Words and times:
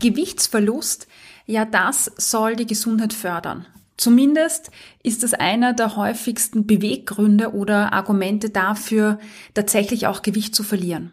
Gewichtsverlust, 0.00 1.06
ja, 1.46 1.64
das 1.64 2.10
soll 2.16 2.56
die 2.56 2.66
Gesundheit 2.66 3.12
fördern. 3.12 3.66
Zumindest 3.96 4.70
ist 5.02 5.24
es 5.24 5.32
einer 5.32 5.72
der 5.72 5.96
häufigsten 5.96 6.66
Beweggründe 6.66 7.54
oder 7.54 7.92
Argumente 7.92 8.50
dafür, 8.50 9.18
tatsächlich 9.54 10.06
auch 10.06 10.22
Gewicht 10.22 10.54
zu 10.54 10.62
verlieren. 10.62 11.12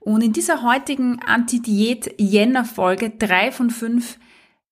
Und 0.00 0.22
in 0.22 0.32
dieser 0.32 0.62
heutigen 0.62 1.20
Anti-Diät-Jänner-Folge, 1.20 3.10
drei 3.10 3.52
von 3.52 3.70
fünf, 3.70 4.18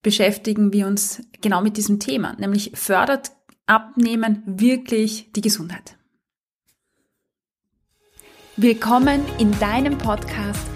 beschäftigen 0.02 0.72
wir 0.72 0.86
uns 0.86 1.22
genau 1.42 1.60
mit 1.60 1.76
diesem 1.76 2.00
Thema, 2.00 2.34
nämlich 2.38 2.72
fördert 2.74 3.32
Abnehmen 3.66 4.42
wirklich 4.46 5.32
die 5.32 5.40
Gesundheit. 5.40 5.96
Willkommen 8.56 9.20
in 9.38 9.50
deinem 9.58 9.98
Podcast 9.98 10.75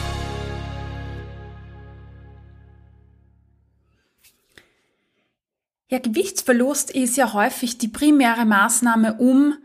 Ja, 5.91 5.99
Gewichtsverlust 5.99 6.89
ist 6.89 7.17
ja 7.17 7.33
häufig 7.33 7.77
die 7.77 7.89
primäre 7.89 8.45
Maßnahme, 8.45 9.15
um 9.15 9.55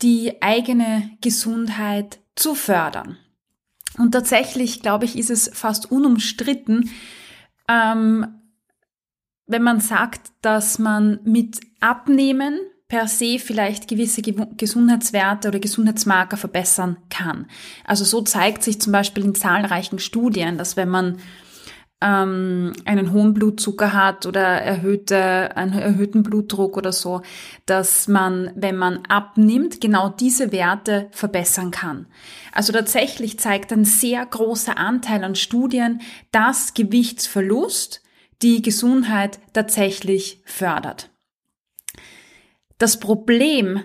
die 0.00 0.40
eigene 0.40 1.10
Gesundheit 1.20 2.20
zu 2.34 2.54
fördern. 2.54 3.18
Und 3.98 4.12
tatsächlich, 4.12 4.80
glaube 4.80 5.04
ich, 5.04 5.18
ist 5.18 5.30
es 5.30 5.50
fast 5.52 5.92
unumstritten, 5.92 6.90
ähm, 7.68 8.26
wenn 9.46 9.62
man 9.62 9.80
sagt, 9.80 10.32
dass 10.40 10.78
man 10.78 11.20
mit 11.24 11.60
Abnehmen 11.80 12.58
per 12.88 13.06
se 13.06 13.38
vielleicht 13.38 13.86
gewisse 13.86 14.22
Gesundheitswerte 14.22 15.48
oder 15.48 15.58
Gesundheitsmarker 15.58 16.38
verbessern 16.38 16.96
kann. 17.10 17.46
Also 17.84 18.04
so 18.04 18.22
zeigt 18.22 18.62
sich 18.62 18.80
zum 18.80 18.92
Beispiel 18.92 19.24
in 19.24 19.34
zahlreichen 19.34 19.98
Studien, 19.98 20.56
dass 20.56 20.78
wenn 20.78 20.88
man 20.88 21.18
ähm, 22.04 22.74
einen 22.84 23.12
hohen 23.12 23.32
Blutzucker 23.32 23.94
hat 23.94 24.26
oder 24.26 24.42
erhöhte, 24.42 25.56
einen 25.56 25.72
erhöhten 25.72 26.22
Blutdruck 26.22 26.76
oder 26.76 26.92
so, 26.92 27.22
dass 27.64 28.08
man, 28.08 28.50
wenn 28.54 28.76
man 28.76 29.06
abnimmt, 29.06 29.80
genau 29.80 30.10
diese 30.10 30.52
Werte 30.52 31.08
verbessern 31.12 31.70
kann. 31.70 32.06
Also 32.52 32.72
tatsächlich 32.72 33.38
zeigt 33.38 33.72
ein 33.72 33.86
sehr 33.86 34.24
großer 34.26 34.76
Anteil 34.76 35.24
an 35.24 35.34
Studien, 35.34 36.02
dass 36.30 36.74
Gewichtsverlust 36.74 38.02
die 38.42 38.60
Gesundheit 38.60 39.38
tatsächlich 39.54 40.42
fördert. 40.44 41.10
Das 42.76 43.00
Problem 43.00 43.80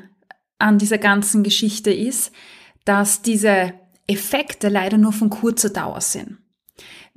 an 0.58 0.78
dieser 0.78 0.98
ganzen 0.98 1.44
Geschichte 1.44 1.94
ist, 1.94 2.34
dass 2.84 3.22
diese 3.22 3.74
Effekte 4.08 4.68
leider 4.68 4.98
nur 4.98 5.14
von 5.14 5.30
kurzer 5.30 5.70
Dauer 5.70 6.02
sind. 6.02 6.39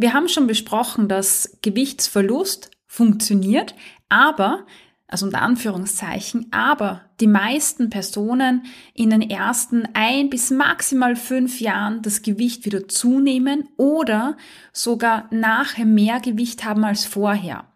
Wir 0.03 0.15
haben 0.15 0.29
schon 0.29 0.49
besprochen, 0.49 1.07
dass 1.07 1.59
Gewichtsverlust 1.63 2.73
funktioniert, 2.89 3.77
aber, 4.09 4.67
also 5.07 5.27
unter 5.27 5.43
Anführungszeichen, 5.43 6.49
aber 6.51 7.03
die 7.21 7.29
meisten 7.29 7.89
Personen 7.89 8.65
in 8.95 9.11
den 9.11 9.23
ersten 9.23 9.85
ein 9.95 10.29
bis 10.29 10.51
maximal 10.51 11.15
fünf 11.15 11.61
Jahren 11.61 12.03
das 12.03 12.23
Gewicht 12.23 12.65
wieder 12.65 12.89
zunehmen 12.89 13.69
oder 13.77 14.37
sogar 14.73 15.29
nachher 15.31 15.87
mehr 15.87 16.19
Gewicht 16.19 16.65
haben 16.65 16.83
als 16.83 17.05
vorher. 17.05 17.67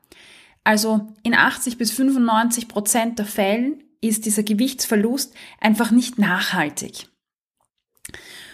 Also 0.64 1.06
in 1.22 1.32
80 1.32 1.78
bis 1.78 1.92
95 1.92 2.66
Prozent 2.66 3.20
der 3.20 3.26
Fällen 3.26 3.84
ist 4.00 4.26
dieser 4.26 4.42
Gewichtsverlust 4.42 5.32
einfach 5.60 5.92
nicht 5.92 6.18
nachhaltig. 6.18 7.06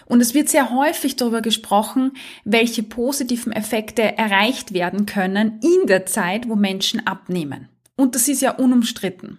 Und 0.05 0.21
es 0.21 0.33
wird 0.33 0.49
sehr 0.49 0.71
häufig 0.71 1.15
darüber 1.15 1.41
gesprochen, 1.41 2.13
welche 2.43 2.83
positiven 2.83 3.51
Effekte 3.51 4.17
erreicht 4.17 4.73
werden 4.73 5.05
können 5.05 5.59
in 5.61 5.87
der 5.87 6.05
Zeit, 6.05 6.47
wo 6.49 6.55
Menschen 6.55 7.05
abnehmen. 7.07 7.69
Und 7.95 8.15
das 8.15 8.27
ist 8.27 8.41
ja 8.41 8.51
unumstritten. 8.51 9.37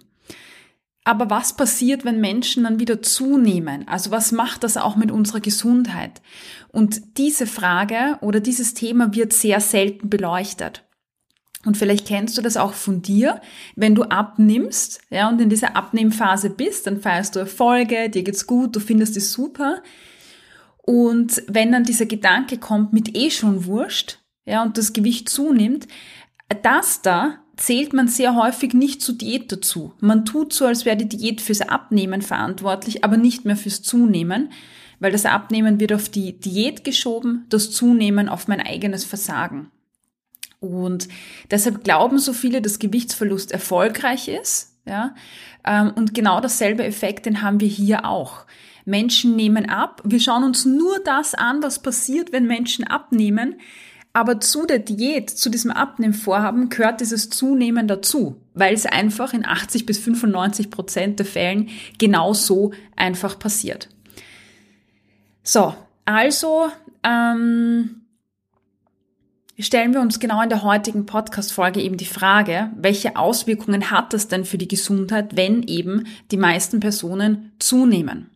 Aber 1.06 1.28
was 1.28 1.54
passiert, 1.54 2.06
wenn 2.06 2.20
Menschen 2.20 2.64
dann 2.64 2.80
wieder 2.80 3.02
zunehmen? 3.02 3.86
Also 3.86 4.10
was 4.10 4.32
macht 4.32 4.64
das 4.64 4.78
auch 4.78 4.96
mit 4.96 5.10
unserer 5.10 5.40
Gesundheit? 5.40 6.22
Und 6.68 7.18
diese 7.18 7.46
Frage 7.46 8.16
oder 8.22 8.40
dieses 8.40 8.72
Thema 8.72 9.14
wird 9.14 9.34
sehr 9.34 9.60
selten 9.60 10.08
beleuchtet. 10.08 10.82
Und 11.66 11.76
vielleicht 11.76 12.06
kennst 12.06 12.36
du 12.36 12.42
das 12.42 12.56
auch 12.56 12.72
von 12.72 13.02
dir, 13.02 13.40
wenn 13.76 13.94
du 13.94 14.04
abnimmst, 14.04 15.00
ja, 15.10 15.28
und 15.28 15.40
in 15.40 15.48
dieser 15.48 15.76
Abnehmphase 15.76 16.50
bist, 16.50 16.86
dann 16.86 17.00
feierst 17.00 17.36
du 17.36 17.40
Erfolge, 17.40 18.10
dir 18.10 18.22
geht's 18.22 18.46
gut, 18.46 18.76
du 18.76 18.80
findest 18.80 19.16
es 19.16 19.32
super. 19.32 19.82
Und 20.86 21.42
wenn 21.48 21.72
dann 21.72 21.84
dieser 21.84 22.04
Gedanke 22.04 22.58
kommt 22.58 22.92
mit 22.92 23.16
eh 23.16 23.30
schon 23.30 23.64
wurscht, 23.64 24.18
ja, 24.44 24.62
und 24.62 24.76
das 24.76 24.92
Gewicht 24.92 25.30
zunimmt, 25.30 25.88
das 26.62 27.00
da 27.00 27.38
zählt 27.56 27.92
man 27.94 28.08
sehr 28.08 28.34
häufig 28.34 28.74
nicht 28.74 29.00
zur 29.00 29.14
Diät 29.14 29.50
dazu. 29.50 29.94
Man 30.00 30.24
tut 30.24 30.52
so, 30.52 30.66
als 30.66 30.84
wäre 30.84 30.96
die 30.96 31.08
Diät 31.08 31.40
fürs 31.40 31.62
Abnehmen 31.62 32.20
verantwortlich, 32.20 33.02
aber 33.04 33.16
nicht 33.16 33.44
mehr 33.44 33.56
fürs 33.56 33.80
Zunehmen, 33.80 34.52
weil 35.00 35.12
das 35.12 35.24
Abnehmen 35.24 35.80
wird 35.80 35.92
auf 35.92 36.08
die 36.08 36.38
Diät 36.38 36.84
geschoben, 36.84 37.46
das 37.48 37.70
Zunehmen 37.70 38.28
auf 38.28 38.48
mein 38.48 38.60
eigenes 38.60 39.04
Versagen. 39.04 39.70
Und 40.60 41.08
deshalb 41.50 41.84
glauben 41.84 42.18
so 42.18 42.32
viele, 42.32 42.60
dass 42.60 42.78
Gewichtsverlust 42.78 43.52
erfolgreich 43.52 44.28
ist, 44.28 44.72
ja, 44.86 45.14
ähm, 45.64 45.92
und 45.96 46.12
genau 46.12 46.40
dasselbe 46.40 46.84
Effekt, 46.84 47.26
den 47.26 47.40
haben 47.40 47.60
wir 47.60 47.68
hier 47.68 48.04
auch. 48.04 48.44
Menschen 48.84 49.36
nehmen 49.36 49.68
ab. 49.68 50.02
Wir 50.04 50.20
schauen 50.20 50.44
uns 50.44 50.64
nur 50.64 50.98
das 51.00 51.34
an, 51.34 51.62
was 51.62 51.80
passiert, 51.80 52.32
wenn 52.32 52.46
Menschen 52.46 52.86
abnehmen. 52.86 53.56
Aber 54.16 54.40
zu 54.40 54.64
der 54.64 54.78
Diät, 54.78 55.28
zu 55.28 55.50
diesem 55.50 55.72
Abnehmvorhaben 55.72 56.68
gehört 56.68 57.00
dieses 57.00 57.30
Zunehmen 57.30 57.88
dazu, 57.88 58.40
weil 58.54 58.72
es 58.72 58.86
einfach 58.86 59.32
in 59.32 59.44
80 59.44 59.86
bis 59.86 59.98
95 59.98 60.70
Prozent 60.70 61.18
der 61.18 61.26
Fällen 61.26 61.68
genau 61.98 62.32
so 62.32 62.72
einfach 62.94 63.38
passiert. 63.40 63.88
So, 65.42 65.74
also 66.04 66.68
ähm, 67.02 68.02
stellen 69.58 69.94
wir 69.94 70.00
uns 70.00 70.20
genau 70.20 70.42
in 70.42 70.48
der 70.48 70.62
heutigen 70.62 71.06
Podcast-Folge 71.06 71.82
eben 71.82 71.96
die 71.96 72.04
Frage, 72.04 72.70
welche 72.76 73.16
Auswirkungen 73.16 73.90
hat 73.90 74.12
das 74.12 74.28
denn 74.28 74.44
für 74.44 74.58
die 74.58 74.68
Gesundheit, 74.68 75.36
wenn 75.36 75.64
eben 75.64 76.06
die 76.30 76.36
meisten 76.36 76.78
Personen 76.78 77.52
zunehmen? 77.58 78.30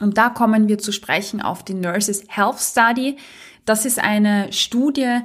Und 0.00 0.18
da 0.18 0.30
kommen 0.30 0.68
wir 0.68 0.78
zu 0.78 0.92
sprechen 0.92 1.42
auf 1.42 1.64
die 1.64 1.74
Nurses 1.74 2.22
Health 2.28 2.58
Study. 2.58 3.16
Das 3.64 3.84
ist 3.84 3.98
eine 3.98 4.52
Studie, 4.52 5.18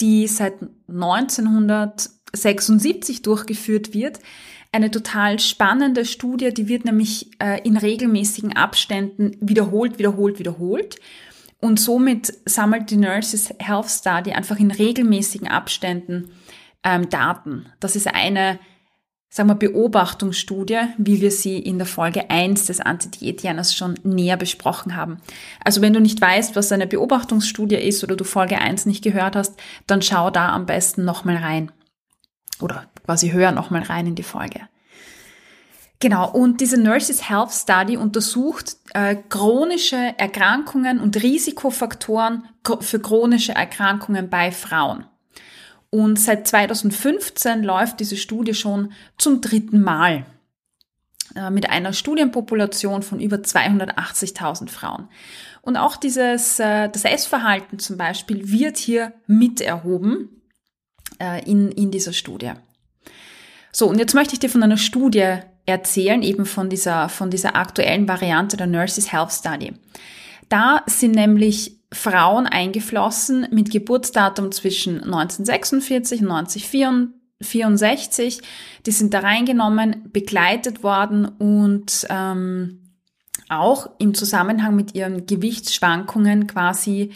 die 0.00 0.26
seit 0.26 0.54
1976 0.88 3.22
durchgeführt 3.22 3.94
wird. 3.94 4.18
Eine 4.70 4.90
total 4.90 5.38
spannende 5.40 6.04
Studie, 6.04 6.52
die 6.52 6.68
wird 6.68 6.84
nämlich 6.84 7.30
äh, 7.42 7.58
in 7.62 7.78
regelmäßigen 7.78 8.54
Abständen 8.54 9.34
wiederholt, 9.40 9.98
wiederholt, 9.98 10.38
wiederholt. 10.38 10.96
Und 11.60 11.80
somit 11.80 12.32
sammelt 12.44 12.90
die 12.90 12.98
Nurses 12.98 13.54
Health 13.58 13.88
Study 13.88 14.32
einfach 14.32 14.60
in 14.60 14.70
regelmäßigen 14.70 15.48
Abständen 15.48 16.30
ähm, 16.84 17.08
Daten. 17.08 17.72
Das 17.80 17.96
ist 17.96 18.06
eine 18.06 18.60
sagen 19.28 19.48
wir, 19.48 19.54
Beobachtungsstudie, 19.54 20.80
wie 20.96 21.20
wir 21.20 21.30
sie 21.30 21.58
in 21.58 21.78
der 21.78 21.86
Folge 21.86 22.30
1 22.30 22.66
des 22.66 22.80
Anti-Diät-Janers 22.80 23.74
schon 23.74 23.98
näher 24.02 24.36
besprochen 24.36 24.96
haben. 24.96 25.18
Also 25.62 25.82
wenn 25.82 25.92
du 25.92 26.00
nicht 26.00 26.20
weißt, 26.20 26.56
was 26.56 26.72
eine 26.72 26.86
Beobachtungsstudie 26.86 27.76
ist 27.76 28.02
oder 28.02 28.16
du 28.16 28.24
Folge 28.24 28.58
1 28.58 28.86
nicht 28.86 29.04
gehört 29.04 29.36
hast, 29.36 29.60
dann 29.86 30.02
schau 30.02 30.30
da 30.30 30.50
am 30.50 30.66
besten 30.66 31.04
nochmal 31.04 31.36
rein. 31.36 31.70
Oder 32.60 32.86
quasi 33.04 33.30
hör 33.30 33.52
nochmal 33.52 33.82
rein 33.82 34.06
in 34.06 34.14
die 34.14 34.22
Folge. 34.22 34.60
Genau, 36.00 36.30
und 36.30 36.60
diese 36.60 36.80
Nurses 36.80 37.28
Health 37.28 37.50
Study 37.50 37.96
untersucht 37.96 38.76
äh, 38.94 39.16
chronische 39.28 40.14
Erkrankungen 40.16 41.00
und 41.00 41.20
Risikofaktoren 41.22 42.44
für 42.80 43.00
chronische 43.00 43.52
Erkrankungen 43.52 44.30
bei 44.30 44.52
Frauen. 44.52 45.06
Und 45.90 46.18
seit 46.18 46.46
2015 46.46 47.62
läuft 47.62 48.00
diese 48.00 48.16
Studie 48.16 48.54
schon 48.54 48.92
zum 49.16 49.40
dritten 49.40 49.80
Mal 49.80 50.26
äh, 51.34 51.50
mit 51.50 51.70
einer 51.70 51.92
Studienpopulation 51.92 53.02
von 53.02 53.20
über 53.20 53.36
280.000 53.36 54.68
Frauen. 54.68 55.08
Und 55.62 55.76
auch 55.76 55.96
dieses, 55.96 56.58
äh, 56.58 56.88
das 56.88 57.04
Essverhalten 57.04 57.78
zum 57.78 57.96
Beispiel 57.96 58.50
wird 58.50 58.76
hier 58.76 59.12
mit 59.26 59.60
erhoben 59.60 60.42
äh, 61.18 61.42
in, 61.48 61.70
in 61.70 61.90
dieser 61.90 62.12
Studie. 62.12 62.52
So, 63.72 63.88
und 63.88 63.98
jetzt 63.98 64.14
möchte 64.14 64.34
ich 64.34 64.40
dir 64.40 64.50
von 64.50 64.62
einer 64.62 64.76
Studie 64.76 65.38
erzählen, 65.66 66.22
eben 66.22 66.46
von 66.46 66.70
dieser, 66.70 67.08
von 67.08 67.30
dieser 67.30 67.56
aktuellen 67.56 68.08
Variante 68.08 68.56
der 68.56 68.66
Nurses 68.66 69.12
Health 69.12 69.32
Study. 69.32 69.74
Da 70.48 70.82
sind 70.86 71.14
nämlich 71.14 71.77
Frauen 71.92 72.46
eingeflossen 72.46 73.48
mit 73.50 73.70
Geburtsdatum 73.70 74.52
zwischen 74.52 75.02
1946 75.02 76.22
und 76.22 76.30
1964. 76.30 78.40
Die 78.84 78.90
sind 78.90 79.14
da 79.14 79.20
reingenommen, 79.20 80.10
begleitet 80.12 80.82
worden 80.82 81.26
und 81.26 82.06
ähm, 82.10 82.88
auch 83.48 83.88
im 83.98 84.14
Zusammenhang 84.14 84.76
mit 84.76 84.94
ihren 84.94 85.26
Gewichtsschwankungen 85.26 86.46
quasi 86.46 87.12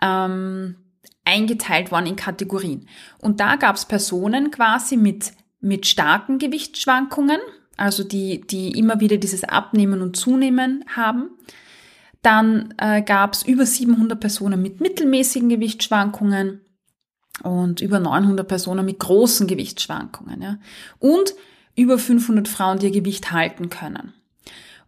ähm, 0.00 0.76
eingeteilt 1.24 1.92
worden 1.92 2.06
in 2.06 2.16
Kategorien. 2.16 2.88
Und 3.18 3.40
da 3.40 3.56
gab 3.56 3.76
es 3.76 3.84
Personen 3.84 4.50
quasi 4.50 4.96
mit, 4.96 5.32
mit 5.60 5.86
starken 5.86 6.38
Gewichtsschwankungen, 6.38 7.40
also 7.76 8.02
die, 8.02 8.40
die 8.40 8.78
immer 8.78 9.00
wieder 9.00 9.18
dieses 9.18 9.44
Abnehmen 9.44 10.00
und 10.00 10.16
Zunehmen 10.16 10.84
haben. 10.94 11.30
Dann 12.22 12.74
äh, 12.78 13.02
gab 13.02 13.34
es 13.34 13.42
über 13.42 13.64
700 13.64 14.18
Personen 14.20 14.60
mit 14.60 14.80
mittelmäßigen 14.80 15.48
Gewichtsschwankungen 15.48 16.60
und 17.42 17.80
über 17.80 17.98
900 17.98 18.46
Personen 18.46 18.84
mit 18.84 18.98
großen 18.98 19.46
Gewichtsschwankungen. 19.46 20.42
Ja. 20.42 20.58
Und 20.98 21.34
über 21.76 21.98
500 21.98 22.46
Frauen, 22.48 22.78
die 22.78 22.86
ihr 22.86 22.92
Gewicht 22.92 23.32
halten 23.32 23.70
können. 23.70 24.12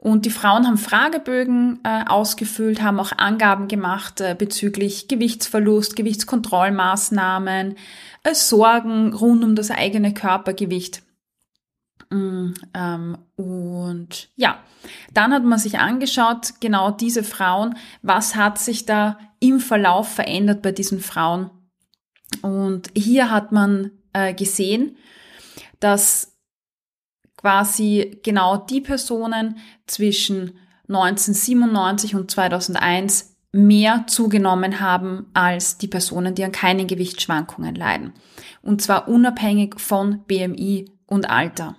Und 0.03 0.27
die 0.27 0.31
Frauen 0.31 0.67
haben 0.67 0.79
Fragebögen 0.79 1.79
äh, 1.85 2.05
ausgefüllt, 2.07 2.83
haben 2.83 2.99
auch 2.99 3.13
Angaben 3.17 3.69
gemacht 3.69 4.21
äh, 4.21 4.35
bezüglich 4.37 5.07
Gewichtsverlust, 5.07 5.95
Gewichtskontrollmaßnahmen, 5.95 7.77
äh, 8.25 8.35
Sorgen 8.35 9.15
rund 9.15 9.45
um 9.45 9.55
das 9.55 9.71
eigene 9.71 10.13
Körpergewicht. 10.13 11.03
Ähm, 12.13 13.19
und 13.37 14.31
ja, 14.37 14.59
dann 15.15 15.33
hat 15.33 15.45
man 15.45 15.59
sich 15.59 15.79
angeschaut, 15.79 16.55
genau 16.61 16.91
diese 16.91 17.25
Frauen, 17.25 17.77
was 18.03 18.37
hat 18.37 18.59
sich 18.59 18.85
da 18.85 19.19
im 19.41 19.61
Verlauf 19.61 20.09
verändert 20.09 20.63
bei 20.63 20.73
diesen 20.73 21.01
Frauen. 21.01 21.51
Und 22.43 22.91
hier 22.95 23.31
hat 23.31 23.53
man 23.53 23.91
äh, 24.13 24.35
gesehen, 24.35 24.97
dass 25.81 26.39
quasi 27.37 28.21
genau 28.23 28.57
die 28.57 28.81
Personen 28.81 29.59
zwischen 29.87 30.59
1997 30.89 32.15
und 32.15 32.31
2001 32.31 33.37
mehr 33.53 34.07
zugenommen 34.07 34.81
haben 34.81 35.27
als 35.35 35.77
die 35.77 35.89
Personen, 35.89 36.35
die 36.35 36.45
an 36.45 36.53
keinen 36.53 36.87
Gewichtsschwankungen 36.87 37.75
leiden. 37.75 38.15
Und 38.63 38.81
zwar 38.81 39.09
unabhängig 39.09 39.79
von 39.79 40.25
BMI 40.25 40.91
und 41.07 41.29
Alter. 41.29 41.77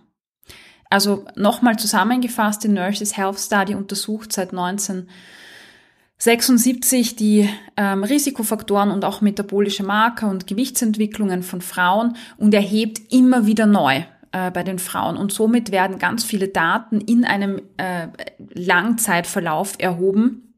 Also 0.93 1.25
nochmal 1.35 1.77
zusammengefasst, 1.79 2.63
die 2.63 2.67
Nurses 2.67 3.17
Health 3.17 3.39
Study 3.39 3.73
untersucht 3.73 4.31
seit 4.31 4.51
1976 4.51 7.15
die 7.15 7.49
ähm, 7.75 8.03
Risikofaktoren 8.03 8.91
und 8.91 9.03
auch 9.03 9.21
metabolische 9.21 9.83
Marker 9.83 10.29
und 10.29 10.45
Gewichtsentwicklungen 10.45 11.41
von 11.41 11.61
Frauen 11.61 12.15
und 12.37 12.53
erhebt 12.53 13.11
immer 13.11 13.47
wieder 13.47 13.65
neu 13.65 14.03
äh, 14.33 14.51
bei 14.51 14.61
den 14.61 14.77
Frauen. 14.77 15.17
Und 15.17 15.33
somit 15.33 15.71
werden 15.71 15.97
ganz 15.97 16.23
viele 16.23 16.49
Daten 16.49 17.01
in 17.01 17.25
einem 17.25 17.59
äh, 17.77 18.09
Langzeitverlauf 18.53 19.73
erhoben. 19.79 20.53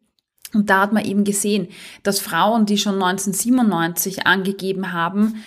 Und 0.53 0.69
da 0.69 0.81
hat 0.81 0.91
man 0.91 1.05
eben 1.05 1.23
gesehen, 1.23 1.69
dass 2.03 2.19
Frauen, 2.19 2.65
die 2.65 2.77
schon 2.77 2.95
1997 2.95 4.27
angegeben 4.27 4.91
haben, 4.91 5.45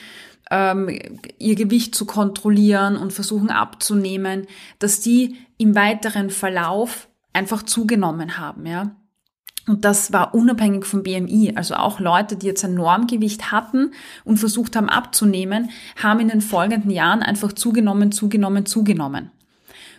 ähm, 0.51 0.99
ihr 1.39 1.55
Gewicht 1.55 1.95
zu 1.95 2.07
kontrollieren 2.07 2.97
und 2.97 3.13
versuchen 3.13 3.51
abzunehmen, 3.51 4.47
dass 4.79 5.01
die 5.01 5.37
im 5.59 5.75
weiteren 5.75 6.31
Verlauf 6.31 7.09
einfach 7.33 7.63
zugenommen 7.63 8.39
haben, 8.39 8.67
ja. 8.67 8.93
Und 9.67 9.85
das 9.85 10.15
war 10.15 10.35
unabhängig 10.35 10.87
vom 10.87 11.03
BMI. 11.03 11.53
Also 11.55 11.75
auch 11.75 12.01
Leute, 12.01 12.37
die 12.37 12.47
jetzt 12.47 12.65
ein 12.65 12.73
Normgewicht 12.73 13.53
hatten 13.53 13.93
und 14.25 14.39
versucht 14.39 14.75
haben 14.77 14.89
abzunehmen, 14.89 15.69
haben 16.03 16.21
in 16.21 16.29
den 16.29 16.41
folgenden 16.41 16.91
Jahren 16.91 17.23
einfach 17.23 17.53
zugenommen, 17.53 18.11
zugenommen, 18.11 18.65
zugenommen. 18.65 19.31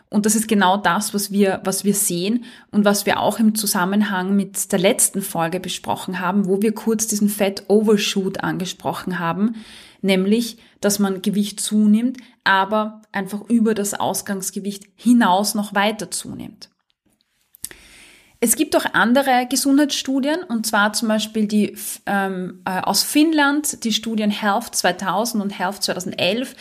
Und 0.10 0.26
das 0.26 0.36
ist 0.36 0.48
genau 0.48 0.78
das, 0.78 1.14
was 1.14 1.32
wir, 1.32 1.62
was 1.64 1.84
wir 1.84 1.94
sehen 1.94 2.46
und 2.72 2.84
was 2.84 3.06
wir 3.06 3.20
auch 3.20 3.38
im 3.38 3.54
Zusammenhang 3.54 4.36
mit 4.36 4.72
der 4.72 4.80
letzten 4.80 5.22
Folge 5.22 5.60
besprochen 5.60 6.20
haben, 6.20 6.48
wo 6.48 6.64
wir 6.64 6.74
kurz 6.74 7.06
diesen 7.06 7.30
Fat 7.30 7.66
Overshoot 7.68 8.44
angesprochen 8.44 9.20
haben, 9.20 9.56
nämlich, 10.02 10.58
dass 10.82 11.00
man 11.00 11.22
Gewicht 11.22 11.60
zunimmt, 11.60 12.18
aber 12.44 13.02
einfach 13.12 13.42
über 13.50 13.74
das 13.74 13.94
Ausgangsgewicht 13.94 14.86
hinaus 14.96 15.56
noch 15.56 15.74
weiter 15.74 16.12
zunimmt. 16.12 16.70
Es 18.42 18.56
gibt 18.56 18.76
auch 18.78 18.86
andere 18.94 19.48
Gesundheitsstudien, 19.50 20.44
und 20.44 20.66
zwar 20.66 20.94
zum 20.94 21.10
Beispiel 21.10 21.46
die 21.46 21.76
ähm, 22.06 22.62
äh, 22.66 22.80
aus 22.80 23.04
Finnland, 23.04 23.84
die 23.84 23.92
Studien 23.92 24.32
Health 24.32 24.76
2000 24.76 25.44
und 25.44 25.50
Health 25.50 25.84
2011. 25.84 26.56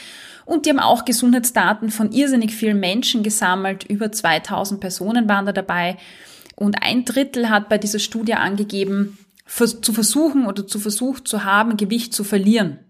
Und 0.45 0.67
die 0.67 0.71
haben 0.71 0.81
auch 0.81 1.05
Gesundheitsdaten 1.05 1.91
von 1.91 2.11
irrsinnig 2.11 2.53
vielen 2.53 2.81
Menschen 2.81 3.23
gesammelt. 3.23 3.85
Über 3.85 4.11
2000 4.11 4.81
Personen 4.81 5.29
waren 5.29 5.47
da 5.47 5.53
dabei. 5.53 5.99
Und 6.57 6.83
ein 6.83 7.05
Drittel 7.05 7.49
hat 7.49 7.69
bei 7.69 7.79
dieser 7.79 8.01
Studie 8.01 8.35
angegeben, 8.35 9.19
zu 9.47 9.93
versuchen 9.93 10.47
oder 10.47 10.67
zu 10.67 10.81
versucht 10.81 11.29
zu 11.29 11.45
haben, 11.45 11.77
Gewicht 11.77 12.13
zu 12.13 12.25
verlieren. 12.25 12.81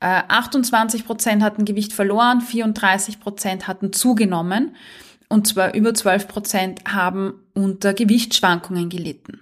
28 0.00 1.00
äh, 1.00 1.04
Prozent 1.04 1.42
hatten 1.42 1.64
Gewicht 1.64 1.92
verloren, 1.92 2.40
34 2.40 3.20
Prozent 3.20 3.66
hatten 3.66 3.92
zugenommen 3.92 4.76
und 5.28 5.46
zwar 5.46 5.74
über 5.74 5.94
12 5.94 6.28
Prozent 6.28 6.80
haben 6.86 7.34
unter 7.54 7.94
Gewichtsschwankungen 7.94 8.88
gelitten. 8.88 9.40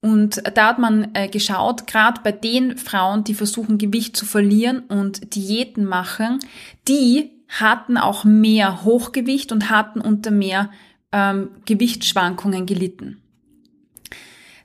Und 0.00 0.42
da 0.54 0.68
hat 0.68 0.78
man 0.78 1.14
äh, 1.14 1.28
geschaut, 1.28 1.86
gerade 1.86 2.20
bei 2.22 2.32
den 2.32 2.76
Frauen, 2.76 3.24
die 3.24 3.34
versuchen 3.34 3.78
Gewicht 3.78 4.16
zu 4.16 4.26
verlieren 4.26 4.80
und 4.80 5.34
Diäten 5.34 5.84
machen, 5.84 6.38
die 6.86 7.30
hatten 7.48 7.96
auch 7.96 8.24
mehr 8.24 8.84
Hochgewicht 8.84 9.50
und 9.50 9.70
hatten 9.70 10.00
unter 10.00 10.30
mehr 10.30 10.70
ähm, 11.10 11.50
Gewichtsschwankungen 11.64 12.66
gelitten. 12.66 13.20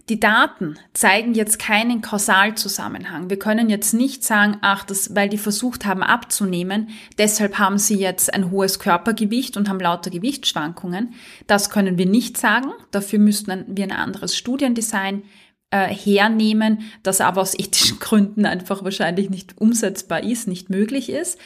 Die 0.09 0.19
Daten 0.19 0.77
zeigen 0.93 1.33
jetzt 1.33 1.59
keinen 1.59 2.01
Kausalzusammenhang. 2.01 3.29
Wir 3.29 3.39
können 3.39 3.69
jetzt 3.69 3.93
nicht 3.93 4.25
sagen, 4.25 4.57
ach, 4.59 4.83
das, 4.83 5.15
weil 5.15 5.29
die 5.29 5.37
versucht 5.37 5.85
haben 5.85 6.03
abzunehmen, 6.03 6.89
deshalb 7.17 7.57
haben 7.57 7.77
sie 7.77 7.95
jetzt 7.95 8.33
ein 8.33 8.51
hohes 8.51 8.79
Körpergewicht 8.79 9.55
und 9.55 9.69
haben 9.69 9.79
lauter 9.79 10.09
Gewichtsschwankungen. 10.09 11.13
Das 11.47 11.69
können 11.69 11.97
wir 11.97 12.05
nicht 12.05 12.37
sagen. 12.37 12.73
Dafür 12.91 13.19
müssten 13.19 13.63
wir 13.67 13.85
ein 13.85 13.91
anderes 13.93 14.35
Studiendesign 14.35 15.23
äh, 15.71 15.87
hernehmen, 15.87 16.81
das 17.01 17.21
aber 17.21 17.41
aus 17.41 17.57
ethischen 17.57 17.99
Gründen 18.01 18.45
einfach 18.45 18.83
wahrscheinlich 18.83 19.29
nicht 19.29 19.57
umsetzbar 19.57 20.21
ist, 20.21 20.49
nicht 20.49 20.69
möglich 20.69 21.09
ist. 21.09 21.39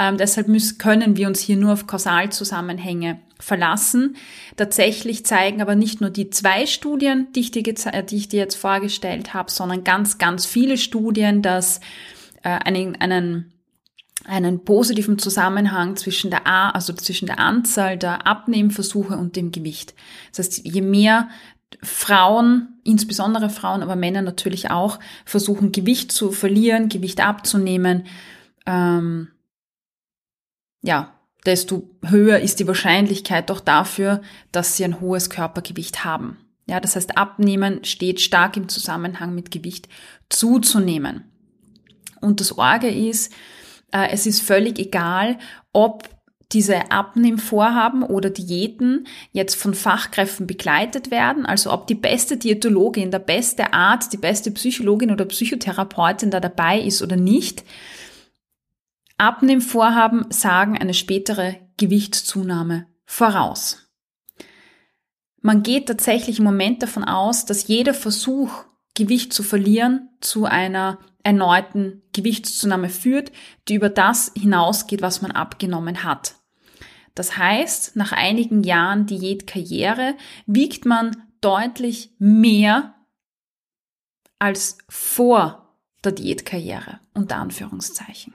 Ähm, 0.00 0.16
deshalb 0.16 0.48
müssen, 0.48 0.78
können 0.78 1.18
wir 1.18 1.28
uns 1.28 1.40
hier 1.40 1.58
nur 1.58 1.74
auf 1.74 1.86
Kausalzusammenhänge 1.86 3.20
verlassen. 3.38 4.16
Tatsächlich 4.56 5.26
zeigen 5.26 5.60
aber 5.60 5.74
nicht 5.74 6.00
nur 6.00 6.08
die 6.08 6.30
zwei 6.30 6.64
Studien, 6.64 7.28
die 7.34 7.40
ich 7.40 7.50
dir, 7.50 7.62
die 7.62 8.16
ich 8.16 8.28
dir 8.28 8.40
jetzt 8.40 8.54
vorgestellt 8.54 9.34
habe, 9.34 9.50
sondern 9.50 9.84
ganz, 9.84 10.16
ganz 10.16 10.46
viele 10.46 10.78
Studien, 10.78 11.42
dass 11.42 11.80
äh, 12.42 12.48
einen, 12.48 12.96
einen 12.96 13.52
einen 14.26 14.64
positiven 14.64 15.18
Zusammenhang 15.18 15.96
zwischen 15.96 16.30
der 16.30 16.46
A, 16.46 16.70
also 16.70 16.92
zwischen 16.92 17.26
der 17.26 17.38
Anzahl 17.38 17.96
der 17.96 18.26
Abnehmversuche 18.26 19.16
und 19.16 19.34
dem 19.34 19.50
Gewicht. 19.50 19.94
Das 20.30 20.46
heißt, 20.46 20.66
je 20.66 20.82
mehr 20.82 21.30
Frauen, 21.82 22.80
insbesondere 22.84 23.48
Frauen, 23.48 23.82
aber 23.82 23.96
Männer 23.96 24.20
natürlich 24.20 24.70
auch, 24.70 24.98
versuchen 25.24 25.72
Gewicht 25.72 26.12
zu 26.12 26.32
verlieren, 26.32 26.90
Gewicht 26.90 27.20
abzunehmen, 27.20 28.04
ähm, 28.66 29.28
ja, 30.82 31.14
desto 31.46 31.88
höher 32.04 32.38
ist 32.38 32.60
die 32.60 32.66
Wahrscheinlichkeit 32.66 33.50
doch 33.50 33.60
dafür, 33.60 34.20
dass 34.52 34.76
sie 34.76 34.84
ein 34.84 35.00
hohes 35.00 35.30
Körpergewicht 35.30 36.04
haben. 36.04 36.38
Ja, 36.66 36.80
das 36.80 36.96
heißt, 36.96 37.16
abnehmen 37.16 37.84
steht 37.84 38.20
stark 38.20 38.56
im 38.56 38.68
Zusammenhang 38.68 39.34
mit 39.34 39.50
Gewicht 39.50 39.88
zuzunehmen. 40.28 41.24
Und 42.20 42.40
das 42.40 42.56
Orge 42.56 42.88
ist, 42.88 43.32
äh, 43.92 44.08
es 44.10 44.26
ist 44.26 44.42
völlig 44.42 44.78
egal, 44.78 45.38
ob 45.72 46.08
diese 46.52 46.90
Abnehmvorhaben 46.90 48.02
oder 48.02 48.28
Diäten 48.28 49.06
jetzt 49.32 49.54
von 49.54 49.72
Fachkräften 49.72 50.46
begleitet 50.46 51.10
werden, 51.10 51.46
also 51.46 51.72
ob 51.72 51.86
die 51.86 51.94
beste 51.94 52.36
Diätologin, 52.36 53.10
der 53.10 53.20
beste 53.20 53.72
Arzt, 53.72 54.12
die 54.12 54.16
beste 54.16 54.50
Psychologin 54.50 55.12
oder 55.12 55.24
Psychotherapeutin 55.26 56.30
da 56.30 56.40
dabei 56.40 56.80
ist 56.80 57.02
oder 57.02 57.16
nicht. 57.16 57.64
Abnehmvorhaben 59.20 60.30
sagen 60.30 60.78
eine 60.78 60.94
spätere 60.94 61.56
Gewichtszunahme 61.76 62.86
voraus. 63.04 63.90
Man 65.42 65.62
geht 65.62 65.88
tatsächlich 65.88 66.38
im 66.38 66.44
Moment 66.44 66.82
davon 66.82 67.04
aus, 67.04 67.44
dass 67.44 67.68
jeder 67.68 67.92
Versuch, 67.92 68.64
Gewicht 68.94 69.34
zu 69.34 69.42
verlieren, 69.42 70.08
zu 70.20 70.46
einer 70.46 70.98
erneuten 71.22 72.02
Gewichtszunahme 72.14 72.88
führt, 72.88 73.30
die 73.68 73.74
über 73.74 73.90
das 73.90 74.32
hinausgeht, 74.34 75.02
was 75.02 75.20
man 75.20 75.32
abgenommen 75.32 76.02
hat. 76.02 76.36
Das 77.14 77.36
heißt, 77.36 77.96
nach 77.96 78.12
einigen 78.12 78.62
Jahren 78.62 79.04
Diätkarriere 79.04 80.14
wiegt 80.46 80.86
man 80.86 81.24
deutlich 81.42 82.14
mehr 82.18 82.94
als 84.38 84.78
vor 84.88 85.76
der 86.04 86.12
Diätkarriere, 86.12 87.00
unter 87.12 87.36
Anführungszeichen. 87.36 88.32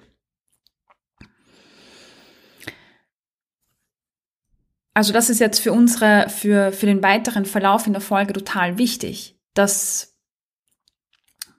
Also 4.96 5.12
das 5.12 5.30
ist 5.30 5.40
jetzt 5.40 5.60
für 5.60 5.74
unsere, 5.74 6.30
für, 6.30 6.72
für 6.72 6.86
den 6.86 7.04
weiteren 7.04 7.46
Verlauf 7.46 7.86
in 7.86 7.92
der 7.92 8.02
Folge 8.02 8.32
total 8.32 8.78
wichtig, 8.78 9.38
dass 9.54 10.16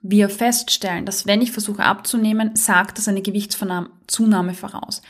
wir 0.01 0.27
feststellen, 0.27 1.05
dass 1.05 1.27
wenn 1.27 1.43
ich 1.43 1.51
versuche 1.51 1.83
abzunehmen, 1.83 2.55
sagt 2.55 2.97
das 2.97 3.07
eine 3.07 3.21
Gewichtszunahme 3.21 4.53
voraus. 4.55 5.03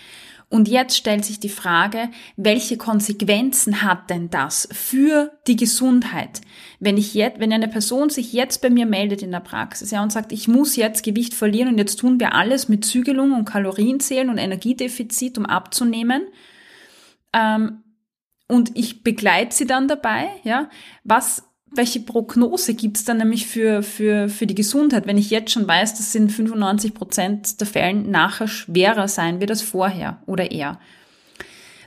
Und 0.50 0.68
jetzt 0.68 0.98
stellt 0.98 1.24
sich 1.24 1.40
die 1.40 1.50
Frage, 1.50 2.10
welche 2.36 2.78
Konsequenzen 2.78 3.82
hat 3.82 4.10
denn 4.10 4.30
das 4.30 4.68
für 4.74 5.32
die 5.48 5.56
Gesundheit? 5.56 6.42
Wenn 6.80 6.98
ich 6.98 7.14
jetzt, 7.14 7.40
wenn 7.40 7.54
eine 7.54 7.68
Person 7.70 8.10
sich 8.10 8.34
jetzt 8.34 8.62
bei 8.62 8.70
mir 8.70 8.86
meldet 8.86 9.22
in 9.22 9.32
der 9.32 9.40
Praxis, 9.40 9.92
ja, 9.92 10.04
und 10.04 10.12
sagt, 10.12 10.34
ich 10.34 10.50
muss 10.50 10.76
jetzt 10.76 11.04
Gewicht 11.04 11.34
verlieren 11.34 11.70
und 11.70 11.78
jetzt 11.78 11.98
tun 11.98 12.20
wir 12.20 12.34
alles 12.34 12.68
mit 12.68 12.84
Zügelung 12.84 13.32
und 13.34 13.46
Kalorienzählen 13.46 14.30
und 14.30 14.38
Energiedefizit, 14.38 15.38
um 15.38 15.46
abzunehmen, 15.46 16.24
ähm, 17.34 17.84
und 18.48 18.72
ich 18.75 19.04
begleite 19.04 19.56
sie 19.56 19.66
dann 19.66 19.88
dabei, 19.88 20.30
ja, 20.44 20.70
was 21.04 21.44
welche 21.70 22.00
Prognose 22.00 22.74
gibt's 22.74 23.04
dann 23.04 23.18
nämlich 23.18 23.46
für, 23.46 23.84
für, 23.84 24.30
für 24.30 24.48
die 24.48 24.56
Gesundheit, 24.56 25.06
wenn 25.06 25.18
ich 25.18 25.30
jetzt 25.30 25.51
schon 25.51 25.68
weiß, 25.68 25.96
dass 25.96 26.16
in 26.16 26.30
95 26.30 26.94
Prozent 26.94 27.60
der 27.60 27.68
Fällen 27.68 28.10
nachher 28.10 28.48
schwerer 28.48 29.08
sein 29.08 29.42
wird 29.42 29.51
als 29.51 29.62
vorher 29.62 30.24
oder 30.25 30.50
eher. 30.51 30.80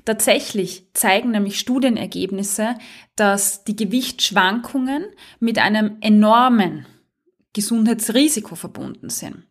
Tatsächlich 0.04 0.88
zeigen 0.92 1.30
nämlich 1.30 1.58
Studienergebnisse, 1.58 2.74
dass 3.16 3.64
die 3.64 3.76
Gewichtsschwankungen 3.76 5.04
mit 5.40 5.58
einem 5.58 5.96
enormen 6.00 6.86
Gesundheitsrisiko 7.52 8.54
verbunden 8.54 9.10
sind. 9.10 9.44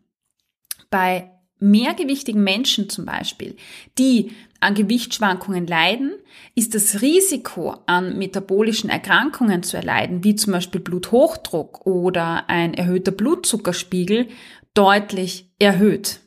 Bei 0.90 1.30
mehrgewichtigen 1.60 2.42
Menschen 2.42 2.88
zum 2.88 3.04
Beispiel, 3.04 3.56
die 3.98 4.32
an 4.60 4.74
Gewichtsschwankungen 4.74 5.66
leiden, 5.66 6.12
ist 6.54 6.74
das 6.74 7.00
Risiko 7.00 7.76
an 7.86 8.18
metabolischen 8.18 8.90
Erkrankungen 8.90 9.62
zu 9.62 9.76
erleiden, 9.76 10.22
wie 10.24 10.34
zum 10.34 10.52
Beispiel 10.52 10.80
Bluthochdruck 10.80 11.86
oder 11.86 12.48
ein 12.48 12.74
erhöhter 12.74 13.12
Blutzuckerspiegel, 13.12 14.28
deutlich 14.74 15.50
erhöht. 15.58 16.20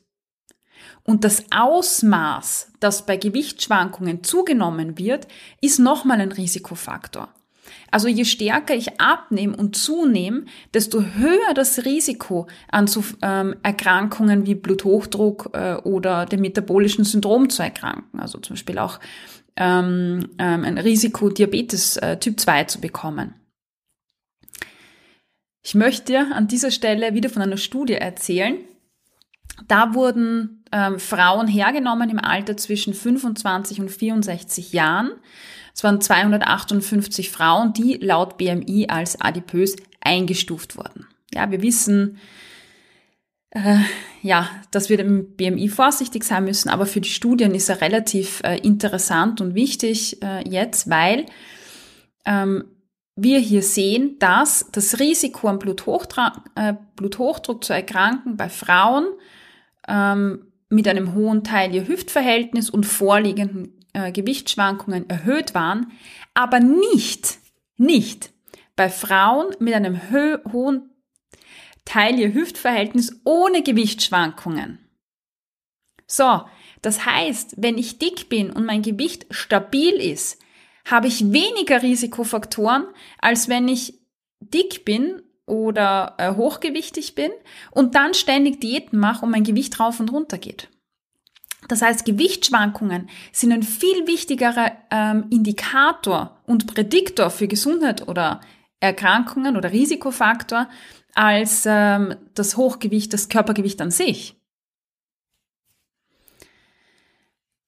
Und 1.03 1.23
das 1.23 1.45
Ausmaß, 1.51 2.71
das 2.79 3.05
bei 3.05 3.17
Gewichtsschwankungen 3.17 4.23
zugenommen 4.23 4.97
wird, 4.97 5.27
ist 5.61 5.79
nochmal 5.79 6.21
ein 6.21 6.31
Risikofaktor. 6.31 7.29
Also 7.91 8.07
je 8.07 8.25
stärker 8.25 8.75
ich 8.75 8.99
abnehme 8.99 9.55
und 9.55 9.75
zunehme, 9.75 10.45
desto 10.73 11.01
höher 11.01 11.53
das 11.53 11.85
Risiko 11.85 12.47
an 12.71 12.87
so 12.87 13.03
ähm, 13.21 13.55
Erkrankungen 13.63 14.45
wie 14.45 14.55
Bluthochdruck 14.55 15.51
äh, 15.53 15.75
oder 15.75 16.25
dem 16.25 16.41
metabolischen 16.41 17.05
Syndrom 17.05 17.49
zu 17.49 17.61
erkranken. 17.61 18.19
Also 18.19 18.39
zum 18.39 18.55
Beispiel 18.55 18.79
auch 18.79 18.99
ähm, 19.55 20.29
ähm, 20.39 20.63
ein 20.63 20.77
Risiko, 20.77 21.29
Diabetes 21.29 21.97
äh, 21.97 22.17
Typ 22.17 22.39
2 22.39 22.63
zu 22.65 22.81
bekommen. 22.81 23.35
Ich 25.61 25.75
möchte 25.75 26.19
an 26.33 26.47
dieser 26.47 26.71
Stelle 26.71 27.13
wieder 27.13 27.29
von 27.29 27.41
einer 27.41 27.57
Studie 27.57 27.93
erzählen. 27.93 28.57
Da 29.67 29.93
wurden 29.93 30.65
ähm, 30.71 30.99
Frauen 30.99 31.47
hergenommen 31.47 32.09
im 32.09 32.19
Alter 32.19 32.57
zwischen 32.57 32.93
25 32.93 33.79
und 33.79 33.89
64 33.89 34.73
Jahren 34.73 35.11
es 35.73 35.83
waren 35.83 35.99
258 35.99 37.31
Frauen, 37.31 37.73
die 37.73 37.95
laut 37.95 38.37
BMI 38.37 38.87
als 38.89 39.19
adipös 39.19 39.75
eingestuft 40.01 40.77
wurden. 40.77 41.07
Ja, 41.33 41.49
wir 41.49 41.61
wissen, 41.61 42.19
äh, 43.49 43.79
ja, 44.21 44.49
dass 44.71 44.89
wir 44.89 44.99
im 44.99 45.35
BMI 45.35 45.69
vorsichtig 45.69 46.23
sein 46.23 46.43
müssen, 46.43 46.69
aber 46.69 46.85
für 46.85 47.01
die 47.01 47.09
Studien 47.09 47.55
ist 47.55 47.69
er 47.69 47.81
relativ 47.81 48.41
äh, 48.43 48.57
interessant 48.59 49.41
und 49.41 49.55
wichtig 49.55 50.21
äh, 50.21 50.47
jetzt, 50.47 50.89
weil 50.89 51.25
ähm, 52.25 52.65
wir 53.15 53.39
hier 53.39 53.61
sehen, 53.61 54.17
dass 54.19 54.65
das 54.71 54.99
Risiko 54.99 55.47
am 55.47 55.59
Bluthochdruck, 55.59 56.33
äh, 56.55 56.73
Bluthochdruck 56.95 57.63
zu 57.63 57.73
erkranken 57.73 58.37
bei 58.37 58.49
Frauen 58.49 59.05
ähm, 59.87 60.47
mit 60.69 60.87
einem 60.87 61.13
hohen 61.13 61.43
Teil 61.43 61.73
ihr 61.75 61.87
Hüftverhältnis 61.87 62.69
und 62.69 62.85
vorliegenden 62.85 63.82
äh, 63.93 64.11
Gewichtsschwankungen 64.11 65.09
erhöht 65.09 65.53
waren, 65.53 65.91
aber 66.33 66.59
nicht, 66.59 67.39
nicht 67.77 68.31
bei 68.75 68.89
Frauen 68.89 69.55
mit 69.59 69.73
einem 69.73 70.11
hohen 70.11 70.89
Teil 71.85 72.19
ihr 72.19 72.33
Hüftverhältnis 72.33 73.21
ohne 73.23 73.61
Gewichtsschwankungen. 73.61 74.79
So, 76.07 76.41
das 76.81 77.05
heißt, 77.05 77.55
wenn 77.57 77.77
ich 77.77 77.97
dick 77.97 78.29
bin 78.29 78.51
und 78.51 78.65
mein 78.65 78.81
Gewicht 78.81 79.25
stabil 79.31 79.93
ist, 79.93 80.39
habe 80.85 81.07
ich 81.07 81.31
weniger 81.31 81.81
Risikofaktoren, 81.81 82.85
als 83.19 83.47
wenn 83.47 83.67
ich 83.67 83.99
dick 84.39 84.85
bin 84.85 85.21
oder 85.45 86.15
äh, 86.17 86.35
hochgewichtig 86.35 87.15
bin 87.15 87.31
und 87.71 87.95
dann 87.95 88.13
ständig 88.13 88.59
Diäten 88.59 88.99
mache 88.99 89.25
und 89.25 89.31
mein 89.31 89.43
Gewicht 89.43 89.79
rauf 89.79 89.99
und 89.99 90.11
runter 90.11 90.37
geht. 90.37 90.69
Das 91.67 91.81
heißt, 91.81 92.05
Gewichtsschwankungen 92.05 93.09
sind 93.31 93.51
ein 93.51 93.63
viel 93.63 94.07
wichtigerer 94.07 94.71
ähm, 94.91 95.27
Indikator 95.29 96.39
und 96.45 96.67
Prädiktor 96.67 97.29
für 97.29 97.47
Gesundheit 97.47 98.07
oder 98.07 98.41
Erkrankungen 98.79 99.55
oder 99.55 99.71
Risikofaktor 99.71 100.69
als 101.15 101.63
ähm, 101.65 102.15
das 102.33 102.57
Hochgewicht, 102.57 103.13
das 103.13 103.29
Körpergewicht 103.29 103.81
an 103.81 103.91
sich. 103.91 104.35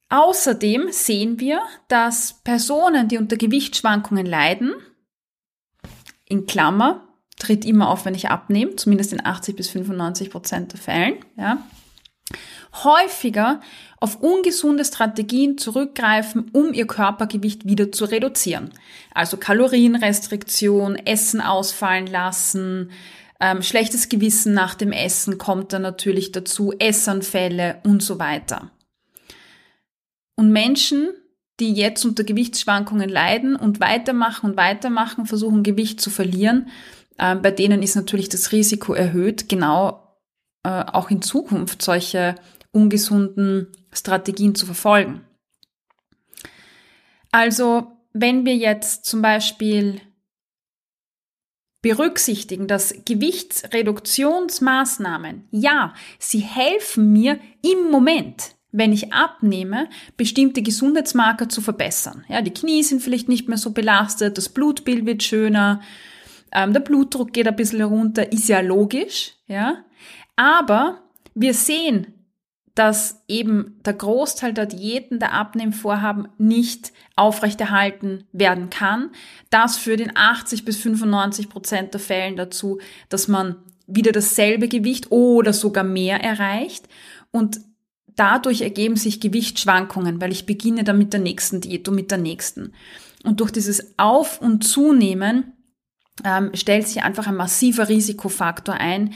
Außerdem 0.09 0.91
sehen 0.91 1.39
wir, 1.39 1.61
dass 1.87 2.41
Personen, 2.43 3.07
die 3.07 3.17
unter 3.17 3.37
Gewichtsschwankungen 3.37 4.25
leiden, 4.25 4.73
in 6.25 6.45
Klammer, 6.45 7.07
tritt 7.37 7.65
immer 7.65 7.89
auf, 7.89 8.05
wenn 8.05 8.15
ich 8.15 8.29
abnehme, 8.29 8.75
zumindest 8.75 9.13
in 9.13 9.25
80 9.25 9.55
bis 9.55 9.69
95 9.69 10.29
Prozent 10.29 10.73
der 10.73 10.79
Fällen, 10.79 11.15
ja, 11.37 11.57
häufiger 12.83 13.61
auf 13.99 14.21
ungesunde 14.21 14.83
Strategien 14.85 15.57
zurückgreifen, 15.57 16.49
um 16.51 16.73
ihr 16.73 16.87
Körpergewicht 16.87 17.65
wieder 17.65 17.91
zu 17.91 18.05
reduzieren. 18.05 18.71
Also 19.13 19.37
Kalorienrestriktion, 19.37 20.95
Essen 20.95 21.41
ausfallen 21.41 22.07
lassen, 22.07 22.91
ähm, 23.39 23.61
schlechtes 23.61 24.09
Gewissen 24.09 24.53
nach 24.53 24.75
dem 24.75 24.91
Essen 24.91 25.37
kommt 25.37 25.73
dann 25.73 25.81
natürlich 25.81 26.31
dazu, 26.31 26.73
Essanfälle 26.77 27.81
und 27.83 28.01
so 28.01 28.19
weiter. 28.19 28.71
Und 30.35 30.51
Menschen, 30.51 31.09
die 31.59 31.73
jetzt 31.73 32.05
unter 32.05 32.23
Gewichtsschwankungen 32.23 33.09
leiden 33.09 33.55
und 33.55 33.79
weitermachen 33.79 34.51
und 34.51 34.57
weitermachen, 34.57 35.25
versuchen 35.25 35.63
Gewicht 35.63 36.01
zu 36.01 36.09
verlieren, 36.09 36.69
äh, 37.17 37.35
bei 37.35 37.51
denen 37.51 37.81
ist 37.81 37.95
natürlich 37.95 38.29
das 38.29 38.51
Risiko 38.51 38.93
erhöht, 38.93 39.49
genau 39.49 40.17
äh, 40.63 40.69
auch 40.69 41.09
in 41.09 41.21
Zukunft 41.21 41.81
solche 41.81 42.35
ungesunden 42.75 43.71
Strategien 43.91 44.55
zu 44.55 44.65
verfolgen. 44.65 45.21
Also, 47.31 47.91
wenn 48.13 48.45
wir 48.45 48.55
jetzt 48.55 49.05
zum 49.05 49.21
Beispiel 49.21 50.01
berücksichtigen, 51.81 52.67
dass 52.67 52.95
Gewichtsreduktionsmaßnahmen, 53.05 55.47
ja, 55.51 55.93
sie 56.17 56.39
helfen 56.39 57.13
mir 57.13 57.39
im 57.61 57.91
Moment, 57.91 58.55
wenn 58.71 58.91
ich 58.91 59.13
abnehme, 59.13 59.87
bestimmte 60.17 60.63
Gesundheitsmarker 60.63 61.47
zu 61.47 61.61
verbessern. 61.61 62.25
Ja, 62.27 62.41
die 62.41 62.53
Knie 62.53 62.81
sind 62.83 63.03
vielleicht 63.03 63.29
nicht 63.29 63.47
mehr 63.47 63.59
so 63.59 63.69
belastet, 63.71 64.37
das 64.37 64.49
Blutbild 64.49 65.05
wird 65.05 65.21
schöner, 65.21 65.81
ähm, 66.51 66.73
der 66.73 66.79
Blutdruck 66.79 67.33
geht 67.33 67.47
ein 67.47 67.55
bisschen 67.55 67.83
runter, 67.83 68.31
ist 68.31 68.49
ja 68.49 68.61
logisch, 68.61 69.35
ja. 69.47 69.85
Aber 70.35 71.03
wir 71.35 71.53
sehen, 71.53 72.14
dass 72.75 73.23
eben 73.29 73.79
der 73.85 73.93
Großteil 73.93 74.53
der 74.53 74.65
Diäten, 74.65 75.19
der 75.19 75.33
Abnehmvorhaben 75.33 76.27
nicht 76.37 76.91
aufrechterhalten 77.15 78.25
werden 78.33 78.69
kann. 78.69 79.11
Das 79.49 79.77
führt 79.77 80.01
in 80.01 80.15
80 80.15 80.65
bis 80.65 80.77
95 80.77 81.49
Prozent 81.49 81.93
der 81.93 82.01
Fällen 82.01 82.35
dazu, 82.35 82.79
dass 83.07 83.29
man 83.29 83.55
wieder 83.87 84.11
dasselbe 84.11 84.67
Gewicht 84.67 85.11
oder 85.11 85.53
sogar 85.53 85.85
mehr 85.85 86.21
erreicht 86.21 86.89
und 87.31 87.61
dadurch 88.15 88.61
ergeben 88.61 88.95
sich 88.97 89.21
Gewichtsschwankungen, 89.21 90.19
weil 90.19 90.31
ich 90.31 90.45
beginne 90.45 90.83
dann 90.83 90.97
mit 90.97 91.13
der 91.13 91.19
nächsten 91.19 91.61
Diät 91.61 91.87
und 91.87 91.95
mit 91.95 92.11
der 92.11 92.17
nächsten. 92.17 92.73
Und 93.23 93.39
durch 93.39 93.51
dieses 93.51 93.97
Auf- 93.97 94.41
und 94.41 94.63
Zunehmen 94.63 95.53
ähm, 96.23 96.51
stellt 96.53 96.87
sich 96.87 97.03
einfach 97.03 97.27
ein 97.27 97.35
massiver 97.35 97.89
Risikofaktor 97.89 98.75
ein, 98.75 99.13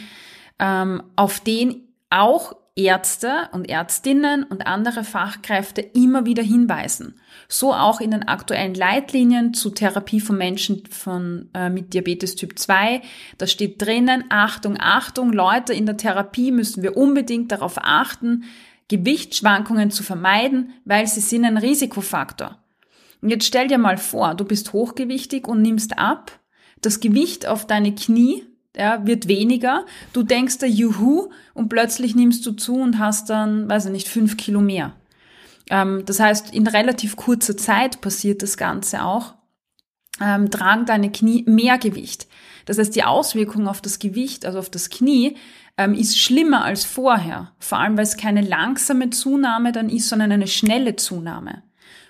ähm, 0.59 1.03
auf 1.15 1.39
den 1.39 1.87
auch 2.09 2.55
Ärzte 2.79 3.49
und 3.51 3.69
Ärztinnen 3.69 4.43
und 4.43 4.65
andere 4.65 5.03
Fachkräfte 5.03 5.81
immer 5.81 6.25
wieder 6.25 6.43
hinweisen. 6.43 7.19
So 7.49 7.73
auch 7.73 7.99
in 7.99 8.11
den 8.11 8.27
aktuellen 8.27 8.73
Leitlinien 8.73 9.53
zur 9.53 9.75
Therapie 9.75 10.21
von 10.21 10.37
Menschen 10.37 10.83
von, 10.89 11.49
äh, 11.53 11.69
mit 11.69 11.93
Diabetes 11.93 12.35
Typ 12.35 12.57
2. 12.57 13.01
Da 13.37 13.47
steht 13.47 13.81
drinnen, 13.81 14.23
Achtung, 14.29 14.77
Achtung, 14.79 15.33
Leute, 15.33 15.73
in 15.73 15.85
der 15.85 15.97
Therapie 15.97 16.51
müssen 16.51 16.81
wir 16.81 16.95
unbedingt 16.95 17.51
darauf 17.51 17.77
achten, 17.77 18.45
Gewichtsschwankungen 18.87 19.91
zu 19.91 20.01
vermeiden, 20.01 20.73
weil 20.85 21.05
sie 21.05 21.19
sind 21.19 21.45
ein 21.45 21.57
Risikofaktor. 21.57 22.57
Und 23.21 23.29
jetzt 23.29 23.45
stell 23.45 23.67
dir 23.67 23.77
mal 23.77 23.97
vor, 23.97 24.35
du 24.35 24.45
bist 24.45 24.71
hochgewichtig 24.71 25.47
und 25.47 25.61
nimmst 25.61 25.99
ab. 25.99 26.39
Das 26.81 27.01
Gewicht 27.01 27.45
auf 27.45 27.67
deine 27.67 27.93
Knie 27.93 28.48
ja, 28.79 29.05
wird 29.05 29.27
weniger. 29.27 29.85
Du 30.13 30.23
denkst 30.23 30.59
da 30.59 30.65
Juhu 30.65 31.29
und 31.53 31.67
plötzlich 31.67 32.15
nimmst 32.15 32.45
du 32.45 32.53
zu 32.53 32.75
und 32.75 32.97
hast 32.97 33.29
dann, 33.29 33.69
weiß 33.69 33.87
ich 33.87 33.91
nicht, 33.91 34.07
fünf 34.07 34.37
Kilo 34.37 34.61
mehr. 34.61 34.93
Ähm, 35.69 36.03
das 36.05 36.19
heißt, 36.19 36.53
in 36.53 36.65
relativ 36.65 37.17
kurzer 37.17 37.57
Zeit 37.57 37.99
passiert 37.99 38.41
das 38.41 38.55
Ganze 38.55 39.03
auch. 39.03 39.35
Ähm, 40.21 40.49
tragen 40.49 40.85
deine 40.85 41.11
Knie 41.11 41.43
mehr 41.45 41.77
Gewicht. 41.77 42.27
Das 42.65 42.77
heißt, 42.77 42.95
die 42.95 43.03
Auswirkung 43.03 43.67
auf 43.67 43.81
das 43.81 43.99
Gewicht, 43.99 44.45
also 44.45 44.59
auf 44.59 44.69
das 44.69 44.89
Knie, 44.89 45.35
ähm, 45.77 45.93
ist 45.93 46.17
schlimmer 46.17 46.63
als 46.63 46.85
vorher. 46.85 47.51
Vor 47.59 47.79
allem, 47.79 47.97
weil 47.97 48.03
es 48.03 48.17
keine 48.17 48.41
langsame 48.41 49.09
Zunahme 49.09 49.71
dann 49.71 49.89
ist, 49.89 50.07
sondern 50.09 50.31
eine 50.31 50.47
schnelle 50.47 50.95
Zunahme. 50.95 51.63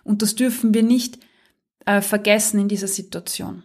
Und 0.04 0.22
das 0.22 0.36
dürfen 0.36 0.74
wir 0.74 0.84
nicht 0.84 1.20
äh, 1.86 2.02
vergessen 2.02 2.60
in 2.60 2.68
dieser 2.68 2.88
Situation. 2.88 3.64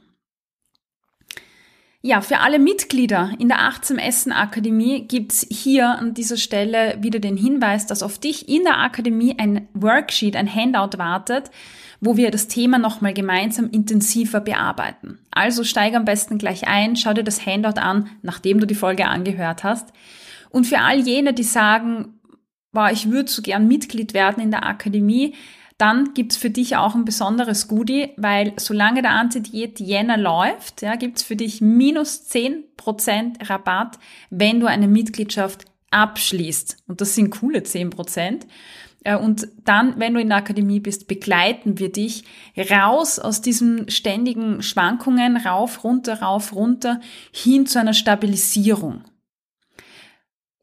Ja, 2.07 2.21
für 2.21 2.41
alle 2.41 2.59
Mitglieder 2.59 3.31
in 3.39 3.49
der 3.49 3.61
18 3.61 3.99
Essen 3.99 4.31
Akademie 4.31 5.09
gibt's 5.09 5.47
hier 5.51 5.89
an 5.89 6.13
dieser 6.13 6.37
Stelle 6.37 6.99
wieder 7.01 7.19
den 7.19 7.39
Hinweis, 7.39 7.87
dass 7.87 8.03
auf 8.03 8.19
dich 8.19 8.47
in 8.47 8.63
der 8.65 8.79
Akademie 8.79 9.37
ein 9.39 9.69
Worksheet, 9.73 10.37
ein 10.37 10.55
Handout 10.55 10.99
wartet, 10.99 11.51
wo 12.03 12.19
wir 12.19 12.31
das 12.31 12.47
Thema 12.47 12.77
nochmal 12.79 13.15
gemeinsam 13.15 13.71
intensiver 13.71 14.41
bearbeiten. 14.41 15.19
Also 15.31 15.65
steig 15.65 15.95
am 15.95 16.05
besten 16.05 16.37
gleich 16.37 16.69
ein, 16.69 16.97
schau 16.97 17.15
dir 17.15 17.25
das 17.25 17.47
Handout 17.47 17.81
an, 17.81 18.11
nachdem 18.21 18.61
du 18.61 18.67
die 18.67 18.75
Folge 18.75 19.07
angehört 19.07 19.65
hast. 19.65 19.89
Und 20.51 20.67
für 20.67 20.81
all 20.81 20.99
jene, 20.99 21.33
die 21.33 21.43
sagen, 21.43 22.21
boah, 22.73 22.91
ich 22.91 23.11
würde 23.11 23.31
so 23.31 23.41
gern 23.41 23.67
Mitglied 23.67 24.13
werden 24.13 24.43
in 24.43 24.51
der 24.51 24.67
Akademie, 24.67 25.33
dann 25.85 26.15
gibt's 26.15 26.39
für 26.39 26.49
dich 26.49 26.77
auch 26.77 26.95
ein 26.95 27.05
besonderes 27.05 27.69
Goodie, 27.69 28.09
weil 28.17 28.55
solange 28.57 29.03
der 29.03 29.11
Anti-Diät 29.11 29.81
Jänner 29.81 30.17
läuft, 30.17 30.81
ja, 30.81 30.97
gibt's 30.97 31.23
für 31.23 31.37
dich 31.37 31.61
minus 31.61 32.27
10% 32.31 33.51
Rabatt, 33.51 33.99
wenn 34.31 34.61
du 34.61 34.67
eine 34.67 34.89
Mitgliedschaft 34.89 35.67
abschließt. 35.91 36.79
Und 36.89 37.03
das 37.03 37.15
sind 37.15 37.39
coole 37.39 37.59
10%. 37.59 38.47
Äh, 39.05 39.17
und 39.17 39.47
dann, 39.67 40.01
wenn 40.01 40.15
du 40.15 40.21
in 40.23 40.31
der 40.31 40.39
Akademie 40.39 40.81
bist, 40.81 41.07
begleiten 41.07 41.79
wir 41.79 41.93
dich 41.93 42.25
raus 42.71 43.19
aus 43.19 43.43
diesen 43.43 43.91
ständigen 43.91 44.63
Schwankungen, 44.63 45.37
rauf, 45.37 45.85
runter, 45.85 46.23
rauf, 46.23 46.55
runter, 46.55 46.99
hin 47.31 47.67
zu 47.67 47.79
einer 47.79 47.93
Stabilisierung. 47.93 49.05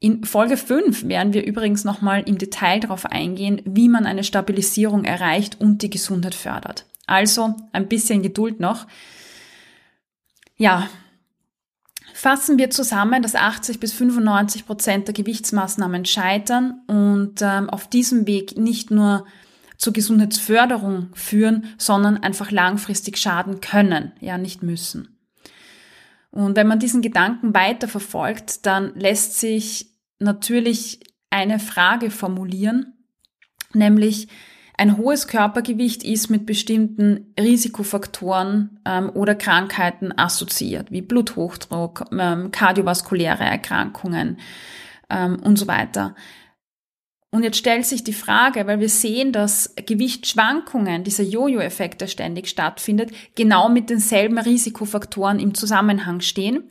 In 0.02 0.24
Folge 0.24 0.56
5 0.56 1.06
werden 1.06 1.32
wir 1.32 1.46
übrigens 1.46 1.84
nochmal 1.84 2.24
im 2.26 2.36
Detail 2.36 2.80
darauf 2.80 3.06
eingehen, 3.06 3.62
wie 3.64 3.88
man 3.88 4.04
eine 4.04 4.24
Stabilisierung 4.24 5.04
erreicht 5.04 5.60
und 5.60 5.80
die 5.82 5.90
Gesundheit 5.90 6.34
fördert. 6.34 6.86
Also 7.06 7.54
ein 7.70 7.86
bisschen 7.86 8.20
Geduld 8.20 8.58
noch. 8.58 8.88
Ja, 10.56 10.88
fassen 12.14 12.58
wir 12.58 12.70
zusammen, 12.70 13.22
dass 13.22 13.36
80 13.36 13.78
bis 13.78 13.92
95 13.92 14.66
Prozent 14.66 15.06
der 15.06 15.14
Gewichtsmaßnahmen 15.14 16.04
scheitern 16.04 16.80
und 16.88 17.40
ähm, 17.40 17.70
auf 17.70 17.88
diesem 17.88 18.26
Weg 18.26 18.58
nicht 18.58 18.90
nur 18.90 19.24
zur 19.76 19.92
Gesundheitsförderung 19.92 21.10
führen, 21.14 21.66
sondern 21.78 22.16
einfach 22.16 22.50
langfristig 22.50 23.18
schaden 23.18 23.60
können, 23.60 24.10
ja 24.18 24.36
nicht 24.36 24.64
müssen. 24.64 25.16
Und 26.32 26.56
wenn 26.56 26.66
man 26.66 26.80
diesen 26.80 27.02
Gedanken 27.02 27.54
weiter 27.54 27.86
verfolgt, 27.86 28.66
dann 28.66 28.92
lässt 28.96 29.38
sich 29.38 29.91
natürlich 30.22 31.00
eine 31.30 31.58
Frage 31.58 32.10
formulieren, 32.10 32.94
nämlich 33.72 34.28
ein 34.76 34.96
hohes 34.96 35.28
Körpergewicht 35.28 36.02
ist 36.02 36.30
mit 36.30 36.46
bestimmten 36.46 37.34
Risikofaktoren 37.38 38.80
ähm, 38.84 39.10
oder 39.10 39.34
Krankheiten 39.34 40.16
assoziiert, 40.18 40.90
wie 40.90 41.02
Bluthochdruck, 41.02 42.04
ähm, 42.18 42.50
kardiovaskuläre 42.50 43.44
Erkrankungen 43.44 44.38
ähm, 45.10 45.38
und 45.42 45.58
so 45.58 45.66
weiter. 45.66 46.14
Und 47.30 47.44
jetzt 47.44 47.56
stellt 47.56 47.86
sich 47.86 48.04
die 48.04 48.12
Frage, 48.12 48.66
weil 48.66 48.80
wir 48.80 48.90
sehen, 48.90 49.32
dass 49.32 49.74
Gewichtsschwankungen, 49.86 51.02
dieser 51.02 51.24
Jojo-Effekt, 51.24 52.02
der 52.02 52.06
ständig 52.06 52.48
stattfindet, 52.48 53.10
genau 53.34 53.70
mit 53.70 53.88
denselben 53.88 54.38
Risikofaktoren 54.38 55.38
im 55.38 55.54
Zusammenhang 55.54 56.20
stehen. 56.20 56.64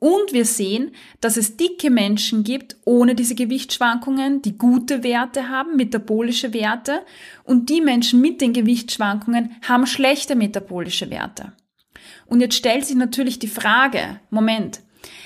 Und 0.00 0.32
wir 0.32 0.46
sehen, 0.46 0.92
dass 1.20 1.36
es 1.36 1.58
dicke 1.58 1.90
Menschen 1.90 2.42
gibt 2.42 2.76
ohne 2.86 3.14
diese 3.14 3.34
Gewichtsschwankungen, 3.34 4.40
die 4.40 4.56
gute 4.56 5.02
Werte 5.02 5.50
haben, 5.50 5.76
metabolische 5.76 6.54
Werte. 6.54 7.02
Und 7.44 7.68
die 7.68 7.82
Menschen 7.82 8.22
mit 8.22 8.40
den 8.40 8.54
Gewichtsschwankungen 8.54 9.56
haben 9.62 9.86
schlechte 9.86 10.34
metabolische 10.34 11.10
Werte. 11.10 11.52
Und 12.26 12.40
jetzt 12.40 12.56
stellt 12.56 12.86
sich 12.86 12.96
natürlich 12.96 13.38
die 13.38 13.46
Frage, 13.48 14.20
Moment, 14.30 14.80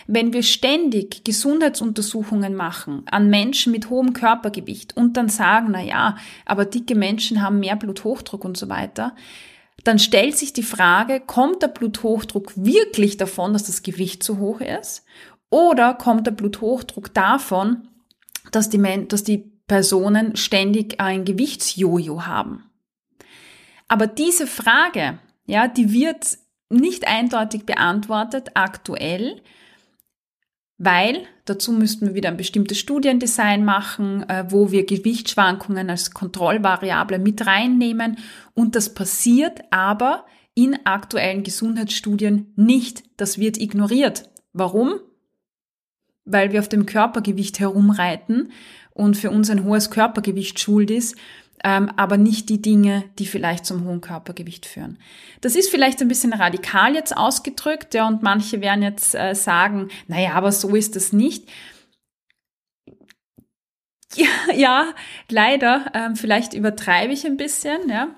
wenn 0.08 0.32
wir 0.32 0.42
ständig 0.42 1.22
Gesundheitsuntersuchungen 1.24 2.56
machen 2.56 3.04
an 3.10 3.30
Menschen 3.30 3.70
mit 3.70 3.90
hohem 3.90 4.12
Körpergewicht 4.12 4.96
und 4.96 5.16
dann 5.16 5.28
sagen, 5.28 5.68
na 5.70 5.82
ja, 5.82 6.16
aber 6.46 6.64
dicke 6.64 6.96
Menschen 6.96 7.42
haben 7.42 7.60
mehr 7.60 7.76
Bluthochdruck 7.76 8.44
und 8.44 8.56
so 8.56 8.68
weiter, 8.68 9.14
dann 9.82 9.98
stellt 9.98 10.38
sich 10.38 10.52
die 10.52 10.62
Frage, 10.62 11.20
kommt 11.20 11.62
der 11.62 11.68
Bluthochdruck 11.68 12.52
wirklich 12.56 13.16
davon, 13.16 13.52
dass 13.52 13.64
das 13.64 13.82
Gewicht 13.82 14.22
zu 14.22 14.38
hoch 14.38 14.60
ist? 14.60 15.04
Oder 15.50 15.94
kommt 15.94 16.26
der 16.26 16.32
Bluthochdruck 16.32 17.12
davon, 17.12 17.88
dass 18.50 18.70
die, 18.70 19.06
dass 19.08 19.24
die 19.24 19.52
Personen 19.66 20.37
ständig 20.37 21.00
ein 21.00 21.24
Gewichtsjojo 21.24 22.26
haben? 22.26 22.70
Aber 23.88 24.06
diese 24.06 24.46
Frage, 24.46 25.18
ja, 25.46 25.68
die 25.68 25.92
wird 25.92 26.38
nicht 26.70 27.06
eindeutig 27.06 27.64
beantwortet 27.64 28.52
aktuell, 28.54 29.42
weil 30.78 31.22
dazu 31.44 31.72
müssten 31.72 32.08
wir 32.08 32.14
wieder 32.14 32.28
ein 32.28 32.37
bestimmtes 32.37 32.78
Studiendesign 32.78 33.64
machen, 33.64 34.28
äh, 34.28 34.44
wo 34.48 34.70
wir 34.70 34.87
Gewichtsschwankungen 34.87 35.90
als 35.90 36.10
Kontrollvariable 36.12 37.18
mit 37.18 37.46
reinnehmen 37.46 38.18
und 38.54 38.74
das 38.74 38.92
passiert 38.92 39.60
aber 39.70 40.26
in 40.54 40.78
aktuellen 40.84 41.42
Gesundheitsstudien 41.42 42.52
nicht. 42.56 43.02
Das 43.16 43.38
wird 43.38 43.58
ignoriert. 43.58 44.30
Warum? 44.52 45.00
Weil 46.24 46.52
wir 46.52 46.60
auf 46.60 46.68
dem 46.68 46.87
Körpergewicht 46.87 47.58
herumreiten 47.58 48.52
und 48.92 49.16
für 49.16 49.30
uns 49.30 49.50
ein 49.50 49.64
hohes 49.64 49.90
Körpergewicht 49.90 50.60
schuld 50.60 50.90
ist 50.90 51.16
aber 51.62 52.17
nicht 52.17 52.49
die 52.49 52.61
Dinge, 52.61 53.05
die 53.19 53.27
vielleicht 53.27 53.64
zum 53.64 53.85
hohen 53.85 54.01
Körpergewicht 54.01 54.67
führen. 54.67 54.99
Das 55.40 55.55
ist 55.55 55.71
vielleicht 55.71 56.01
ein 56.03 56.09
bisschen 56.09 56.33
radikal 56.33 56.95
jetzt 56.95 57.17
ausgedrückt, 57.17 57.95
ja, 57.95 58.07
und 58.07 58.23
manche 58.23 58.61
werden 58.61 58.83
jetzt 58.83 59.14
äh, 59.14 59.35
sagen, 59.35 59.88
naja, 60.07 60.33
aber 60.35 60.53
so 60.53 60.75
ist 60.75 60.97
es 60.97 61.12
nicht. 61.12 61.49
Ja, 64.14 64.27
ja 64.55 64.85
leider, 65.31 65.87
ähm, 65.95 66.17
vielleicht 66.17 66.55
übertreibe 66.55 67.12
ich 67.12 67.27
ein 67.27 67.37
bisschen, 67.37 67.88
ja. 67.88 68.09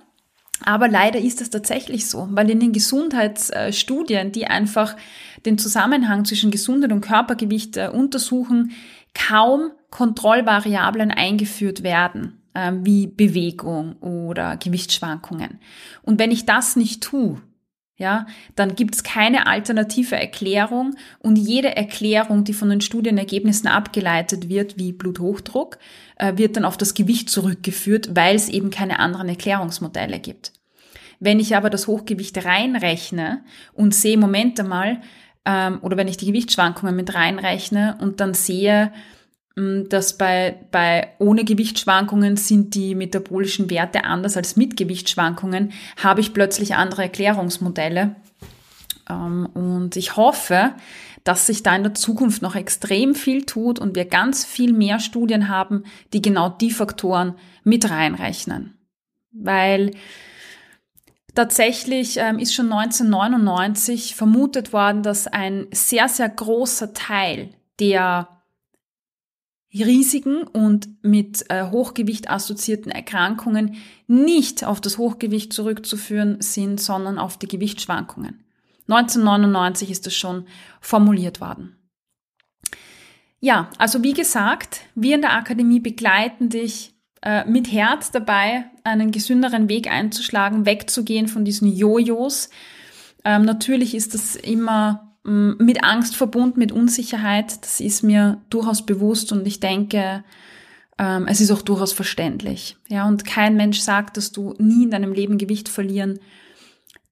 Aber 0.64 0.88
leider 0.88 1.18
ist 1.18 1.40
das 1.40 1.51
tatsächlich 1.51 2.09
so, 2.09 2.29
weil 2.31 2.49
in 2.49 2.61
den 2.61 2.72
Gesundheitsstudien, 2.72 4.33
die 4.33 4.46
einfach 4.46 4.96
den 5.44 5.59
Zusammenhang 5.59 6.25
zwischen 6.25 6.51
Gesundheit 6.51 6.92
und 6.92 7.03
Körpergewicht 7.03 7.77
äh, 7.77 7.90
untersuchen, 7.92 8.72
kaum 9.14 9.70
Kontrollvariablen 9.90 11.11
eingeführt 11.11 11.83
werden. 11.83 12.42
Ähm, 12.58 12.86
wie 12.86 13.06
Bewegung 13.06 13.96
oder 13.96 14.56
Gewichtsschwankungen. 14.56 15.60
Und 16.00 16.18
wenn 16.18 16.30
ich 16.30 16.46
das 16.46 16.74
nicht 16.74 17.02
tue, 17.02 17.42
ja, 17.98 18.24
dann 18.54 18.74
gibt 18.74 18.94
es 18.94 19.02
keine 19.02 19.46
alternative 19.46 20.16
Erklärung 20.16 20.94
und 21.18 21.36
jede 21.36 21.76
Erklärung, 21.76 22.44
die 22.44 22.54
von 22.54 22.70
den 22.70 22.80
Studienergebnissen 22.80 23.68
abgeleitet 23.68 24.48
wird, 24.48 24.78
wie 24.78 24.92
Bluthochdruck, 24.92 25.76
äh, 26.16 26.38
wird 26.38 26.56
dann 26.56 26.64
auf 26.64 26.78
das 26.78 26.94
Gewicht 26.94 27.28
zurückgeführt, 27.28 28.16
weil 28.16 28.36
es 28.36 28.48
eben 28.48 28.70
keine 28.70 29.00
anderen 29.00 29.28
Erklärungsmodelle 29.28 30.18
gibt. 30.18 30.54
Wenn 31.20 31.40
ich 31.40 31.56
aber 31.56 31.68
das 31.68 31.86
Hochgewicht 31.86 32.42
reinrechne 32.42 33.44
und 33.74 33.94
sehe, 33.94 34.16
Moment 34.16 34.58
einmal, 34.58 35.02
ähm, 35.44 35.80
oder 35.82 35.98
wenn 35.98 36.08
ich 36.08 36.16
die 36.16 36.26
Gewichtsschwankungen 36.26 36.96
mit 36.96 37.14
reinrechne 37.14 37.98
und 38.00 38.20
dann 38.20 38.32
sehe, 38.32 38.92
dass 39.56 40.18
bei, 40.18 40.66
bei 40.70 41.08
ohne 41.18 41.44
Gewichtsschwankungen 41.44 42.36
sind 42.36 42.74
die 42.74 42.94
metabolischen 42.94 43.70
Werte 43.70 44.04
anders 44.04 44.36
als 44.36 44.56
mit 44.56 44.76
Gewichtsschwankungen, 44.76 45.72
habe 45.96 46.20
ich 46.20 46.34
plötzlich 46.34 46.74
andere 46.74 47.02
Erklärungsmodelle. 47.04 48.16
Ähm, 49.08 49.46
und 49.54 49.96
ich 49.96 50.16
hoffe, 50.16 50.74
dass 51.24 51.46
sich 51.46 51.62
da 51.62 51.74
in 51.74 51.84
der 51.84 51.94
Zukunft 51.94 52.42
noch 52.42 52.54
extrem 52.54 53.14
viel 53.14 53.46
tut 53.46 53.78
und 53.78 53.96
wir 53.96 54.04
ganz 54.04 54.44
viel 54.44 54.74
mehr 54.74 55.00
Studien 55.00 55.48
haben, 55.48 55.84
die 56.12 56.20
genau 56.20 56.50
die 56.50 56.70
Faktoren 56.70 57.34
mit 57.64 57.88
reinrechnen. 57.88 58.78
Weil 59.32 59.92
tatsächlich 61.34 62.18
ähm, 62.18 62.38
ist 62.38 62.54
schon 62.54 62.70
1999 62.70 64.16
vermutet 64.16 64.74
worden, 64.74 65.02
dass 65.02 65.26
ein 65.26 65.66
sehr, 65.72 66.10
sehr 66.10 66.28
großer 66.28 66.92
Teil 66.92 67.48
der 67.80 68.36
Risiken 69.74 70.42
und 70.44 70.88
mit 71.02 71.50
äh, 71.50 71.70
Hochgewicht 71.70 72.31
assoziierten 72.31 72.90
Erkrankungen 72.90 73.76
nicht 74.07 74.64
auf 74.64 74.81
das 74.81 74.98
Hochgewicht 74.98 75.52
zurückzuführen 75.52 76.40
sind, 76.40 76.81
sondern 76.81 77.18
auf 77.18 77.38
die 77.38 77.48
Gewichtsschwankungen. 77.48 78.44
1999 78.88 79.90
ist 79.90 80.07
das 80.07 80.14
schon 80.14 80.46
formuliert 80.81 81.40
worden. 81.40 81.76
Ja, 83.40 83.70
also 83.79 84.02
wie 84.02 84.14
gesagt, 84.14 84.81
wir 84.94 85.16
in 85.16 85.20
der 85.20 85.35
Akademie 85.35 85.81
begleiten 85.81 86.48
dich 86.48 86.94
äh, 87.22 87.44
mit 87.44 87.70
Herz 87.70 88.11
dabei, 88.11 88.64
einen 88.85 89.11
gesünderen 89.11 89.68
Weg 89.68 89.90
einzuschlagen, 89.90 90.64
wegzugehen 90.64 91.29
von 91.29 91.44
diesen 91.44 91.68
Jojos. 91.68 92.50
Ähm, 93.24 93.42
natürlich 93.42 93.94
ist 93.94 94.14
das 94.14 94.37
immer 94.37 95.15
mit 95.26 95.82
Angst 95.82 96.16
verbunden, 96.16 96.58
mit 96.58 96.72
Unsicherheit. 96.72 97.62
Das 97.62 97.80
ist 97.80 98.02
mir 98.02 98.40
durchaus 98.48 98.86
bewusst 98.86 99.32
und 99.32 99.46
ich 99.46 99.60
denke, 99.60 100.24
ähm, 100.98 101.26
es 101.26 101.40
ist 101.40 101.50
auch 101.50 101.62
durchaus 101.62 101.92
verständlich. 101.92 102.76
Ja, 102.88 103.08
und 103.08 103.24
kein 103.24 103.56
Mensch 103.56 103.80
sagt, 103.80 104.16
dass 104.16 104.32
du 104.32 104.54
nie 104.58 104.84
in 104.84 104.90
deinem 104.90 105.12
Leben 105.12 105.36
Gewicht 105.36 105.68
verlieren 105.68 106.20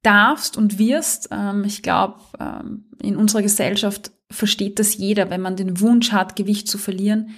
darfst 0.03 0.57
und 0.57 0.79
wirst. 0.79 1.29
Ähm, 1.33 1.65
ich 1.65 1.83
glaube, 1.83 2.21
ähm, 2.39 2.85
in 3.01 3.17
unserer 3.17 3.43
Gesellschaft 3.43 4.13
versteht 4.31 4.79
das 4.79 4.97
jeder, 4.97 5.31
wenn 5.31 5.41
man 5.41 5.57
den 5.57 5.81
Wunsch 5.81 6.13
hat, 6.13 6.37
Gewicht 6.37 6.69
zu 6.69 6.79
verlieren. 6.79 7.31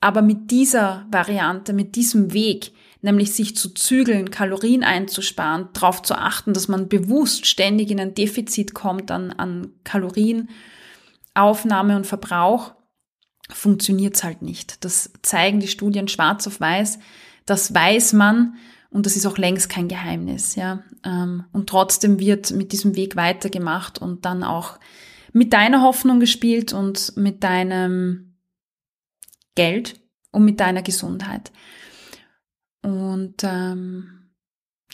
Aber 0.00 0.22
mit 0.22 0.50
dieser 0.50 1.06
Variante, 1.10 1.72
mit 1.72 1.96
diesem 1.96 2.32
Weg, 2.32 2.72
nämlich 3.00 3.34
sich 3.34 3.56
zu 3.56 3.72
zügeln, 3.74 4.30
Kalorien 4.30 4.84
einzusparen, 4.84 5.68
darauf 5.72 6.02
zu 6.02 6.14
achten, 6.14 6.52
dass 6.52 6.68
man 6.68 6.88
bewusst 6.88 7.46
ständig 7.46 7.90
in 7.90 7.98
ein 8.00 8.14
Defizit 8.14 8.74
kommt 8.74 9.10
an, 9.10 9.32
an 9.32 9.72
Kalorienaufnahme 9.84 11.96
und 11.96 12.06
Verbrauch, 12.06 12.74
funktioniert 13.50 14.16
es 14.16 14.24
halt 14.24 14.42
nicht. 14.42 14.84
Das 14.84 15.12
zeigen 15.22 15.60
die 15.60 15.68
Studien 15.68 16.08
schwarz 16.08 16.46
auf 16.46 16.60
weiß. 16.60 16.98
Das 17.46 17.74
weiß 17.74 18.12
man 18.12 18.56
und 18.90 19.06
das 19.06 19.16
ist 19.16 19.26
auch 19.26 19.38
längst 19.38 19.68
kein 19.68 19.88
Geheimnis, 19.88 20.54
ja. 20.54 20.82
Ähm, 21.04 21.44
und 21.52 21.68
trotzdem 21.68 22.18
wird 22.18 22.50
mit 22.50 22.72
diesem 22.72 22.96
Weg 22.96 23.16
weitergemacht 23.16 24.00
und 24.00 24.24
dann 24.24 24.42
auch 24.42 24.78
mit 25.32 25.52
deiner 25.52 25.82
Hoffnung 25.82 26.20
gespielt 26.20 26.72
und 26.72 27.16
mit 27.16 27.44
deinem 27.44 28.36
Geld 29.54 30.00
und 30.30 30.44
mit 30.44 30.60
deiner 30.60 30.82
Gesundheit. 30.82 31.52
Und 32.88 33.42
ähm, 33.42 34.30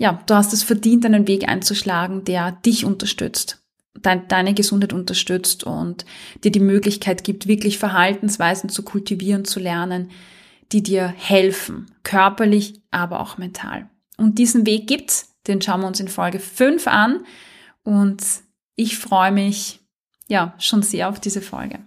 ja, 0.01 0.21
du 0.27 0.35
hast 0.35 0.53
es 0.53 0.65
verdient, 0.65 1.07
einen 1.07 1.29
Weg 1.29 1.49
einzuschlagen, 1.49 2.25
der 2.25 2.51
dich 2.51 2.85
unterstützt, 2.85 3.63
dein, 3.95 4.27
deine 4.27 4.53
Gesundheit 4.53 4.93
unterstützt 4.93 5.63
und 5.63 6.05
dir 6.43 6.51
die 6.51 6.59
Möglichkeit 6.59 7.23
gibt, 7.23 7.47
wirklich 7.47 7.79
Verhaltensweisen 7.79 8.69
zu 8.69 8.83
kultivieren, 8.83 9.45
zu 9.45 9.61
lernen, 9.61 10.11
die 10.73 10.83
dir 10.83 11.07
helfen, 11.07 11.87
körperlich, 12.03 12.83
aber 12.91 13.21
auch 13.21 13.39
mental. 13.39 13.89
Und 14.17 14.39
diesen 14.39 14.67
Weg 14.67 14.89
gibt's, 14.89 15.37
den 15.47 15.63
schauen 15.63 15.83
wir 15.83 15.87
uns 15.87 16.01
in 16.01 16.09
Folge 16.09 16.41
5 16.41 16.89
an 16.89 17.25
und 17.85 18.25
ich 18.75 18.99
freue 18.99 19.31
mich 19.31 19.79
ja 20.27 20.55
schon 20.59 20.83
sehr 20.83 21.09
auf 21.09 21.21
diese 21.21 21.43
Folge. 21.43 21.79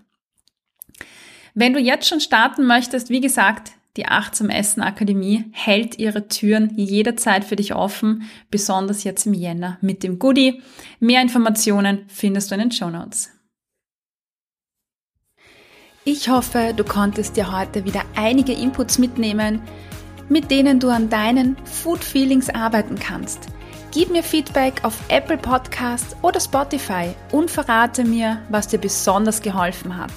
Wenn 1.54 1.74
du 1.74 1.80
jetzt 1.80 2.08
schon 2.08 2.22
starten 2.22 2.66
möchtest, 2.66 3.10
wie 3.10 3.20
gesagt, 3.20 3.74
die 3.98 4.06
Achtsam 4.06 4.50
Essen 4.50 4.82
Akademie 4.82 5.46
hält 5.52 5.98
ihre 5.98 6.28
Türen 6.28 6.72
jederzeit 6.78 7.44
für 7.44 7.56
dich 7.56 7.74
offen, 7.74 8.30
besonders 8.52 9.04
jetzt 9.04 9.26
im 9.26 9.34
Jänner 9.34 9.78
mit 9.82 10.04
dem 10.04 10.20
Goodie. 10.20 10.62
Mehr 11.00 11.22
Informationen 11.22 12.06
findest 12.08 12.52
du 12.52 12.56
in 12.56 12.62
den 12.62 12.72
Show 12.72 12.90
Notes. 12.90 13.32
Ich 16.06 16.30
hoffe, 16.30 16.74
du 16.76 16.86
konntest 16.86 17.36
dir 17.36 17.52
heute 17.52 17.84
wieder 17.84 18.04
einige 18.16 18.54
Inputs 18.54 18.98
mitnehmen, 18.98 19.62
mit 20.30 20.52
denen 20.52 20.80
du 20.80 20.90
an 20.90 21.10
deinen 21.10 21.58
Food 21.66 22.04
Feelings 22.04 22.50
arbeiten 22.50 22.98
kannst. 22.98 23.48
Gib 23.92 24.12
mir 24.12 24.24
Feedback 24.24 24.84
auf 24.84 24.98
Apple 25.10 25.38
Podcasts 25.38 26.16
oder 26.22 26.40
Spotify 26.40 27.10
und 27.32 27.50
verrate 27.50 28.06
mir, 28.06 28.42
was 28.50 28.68
dir 28.68 28.78
besonders 28.78 29.42
geholfen 29.42 29.98
hat. 29.98 30.12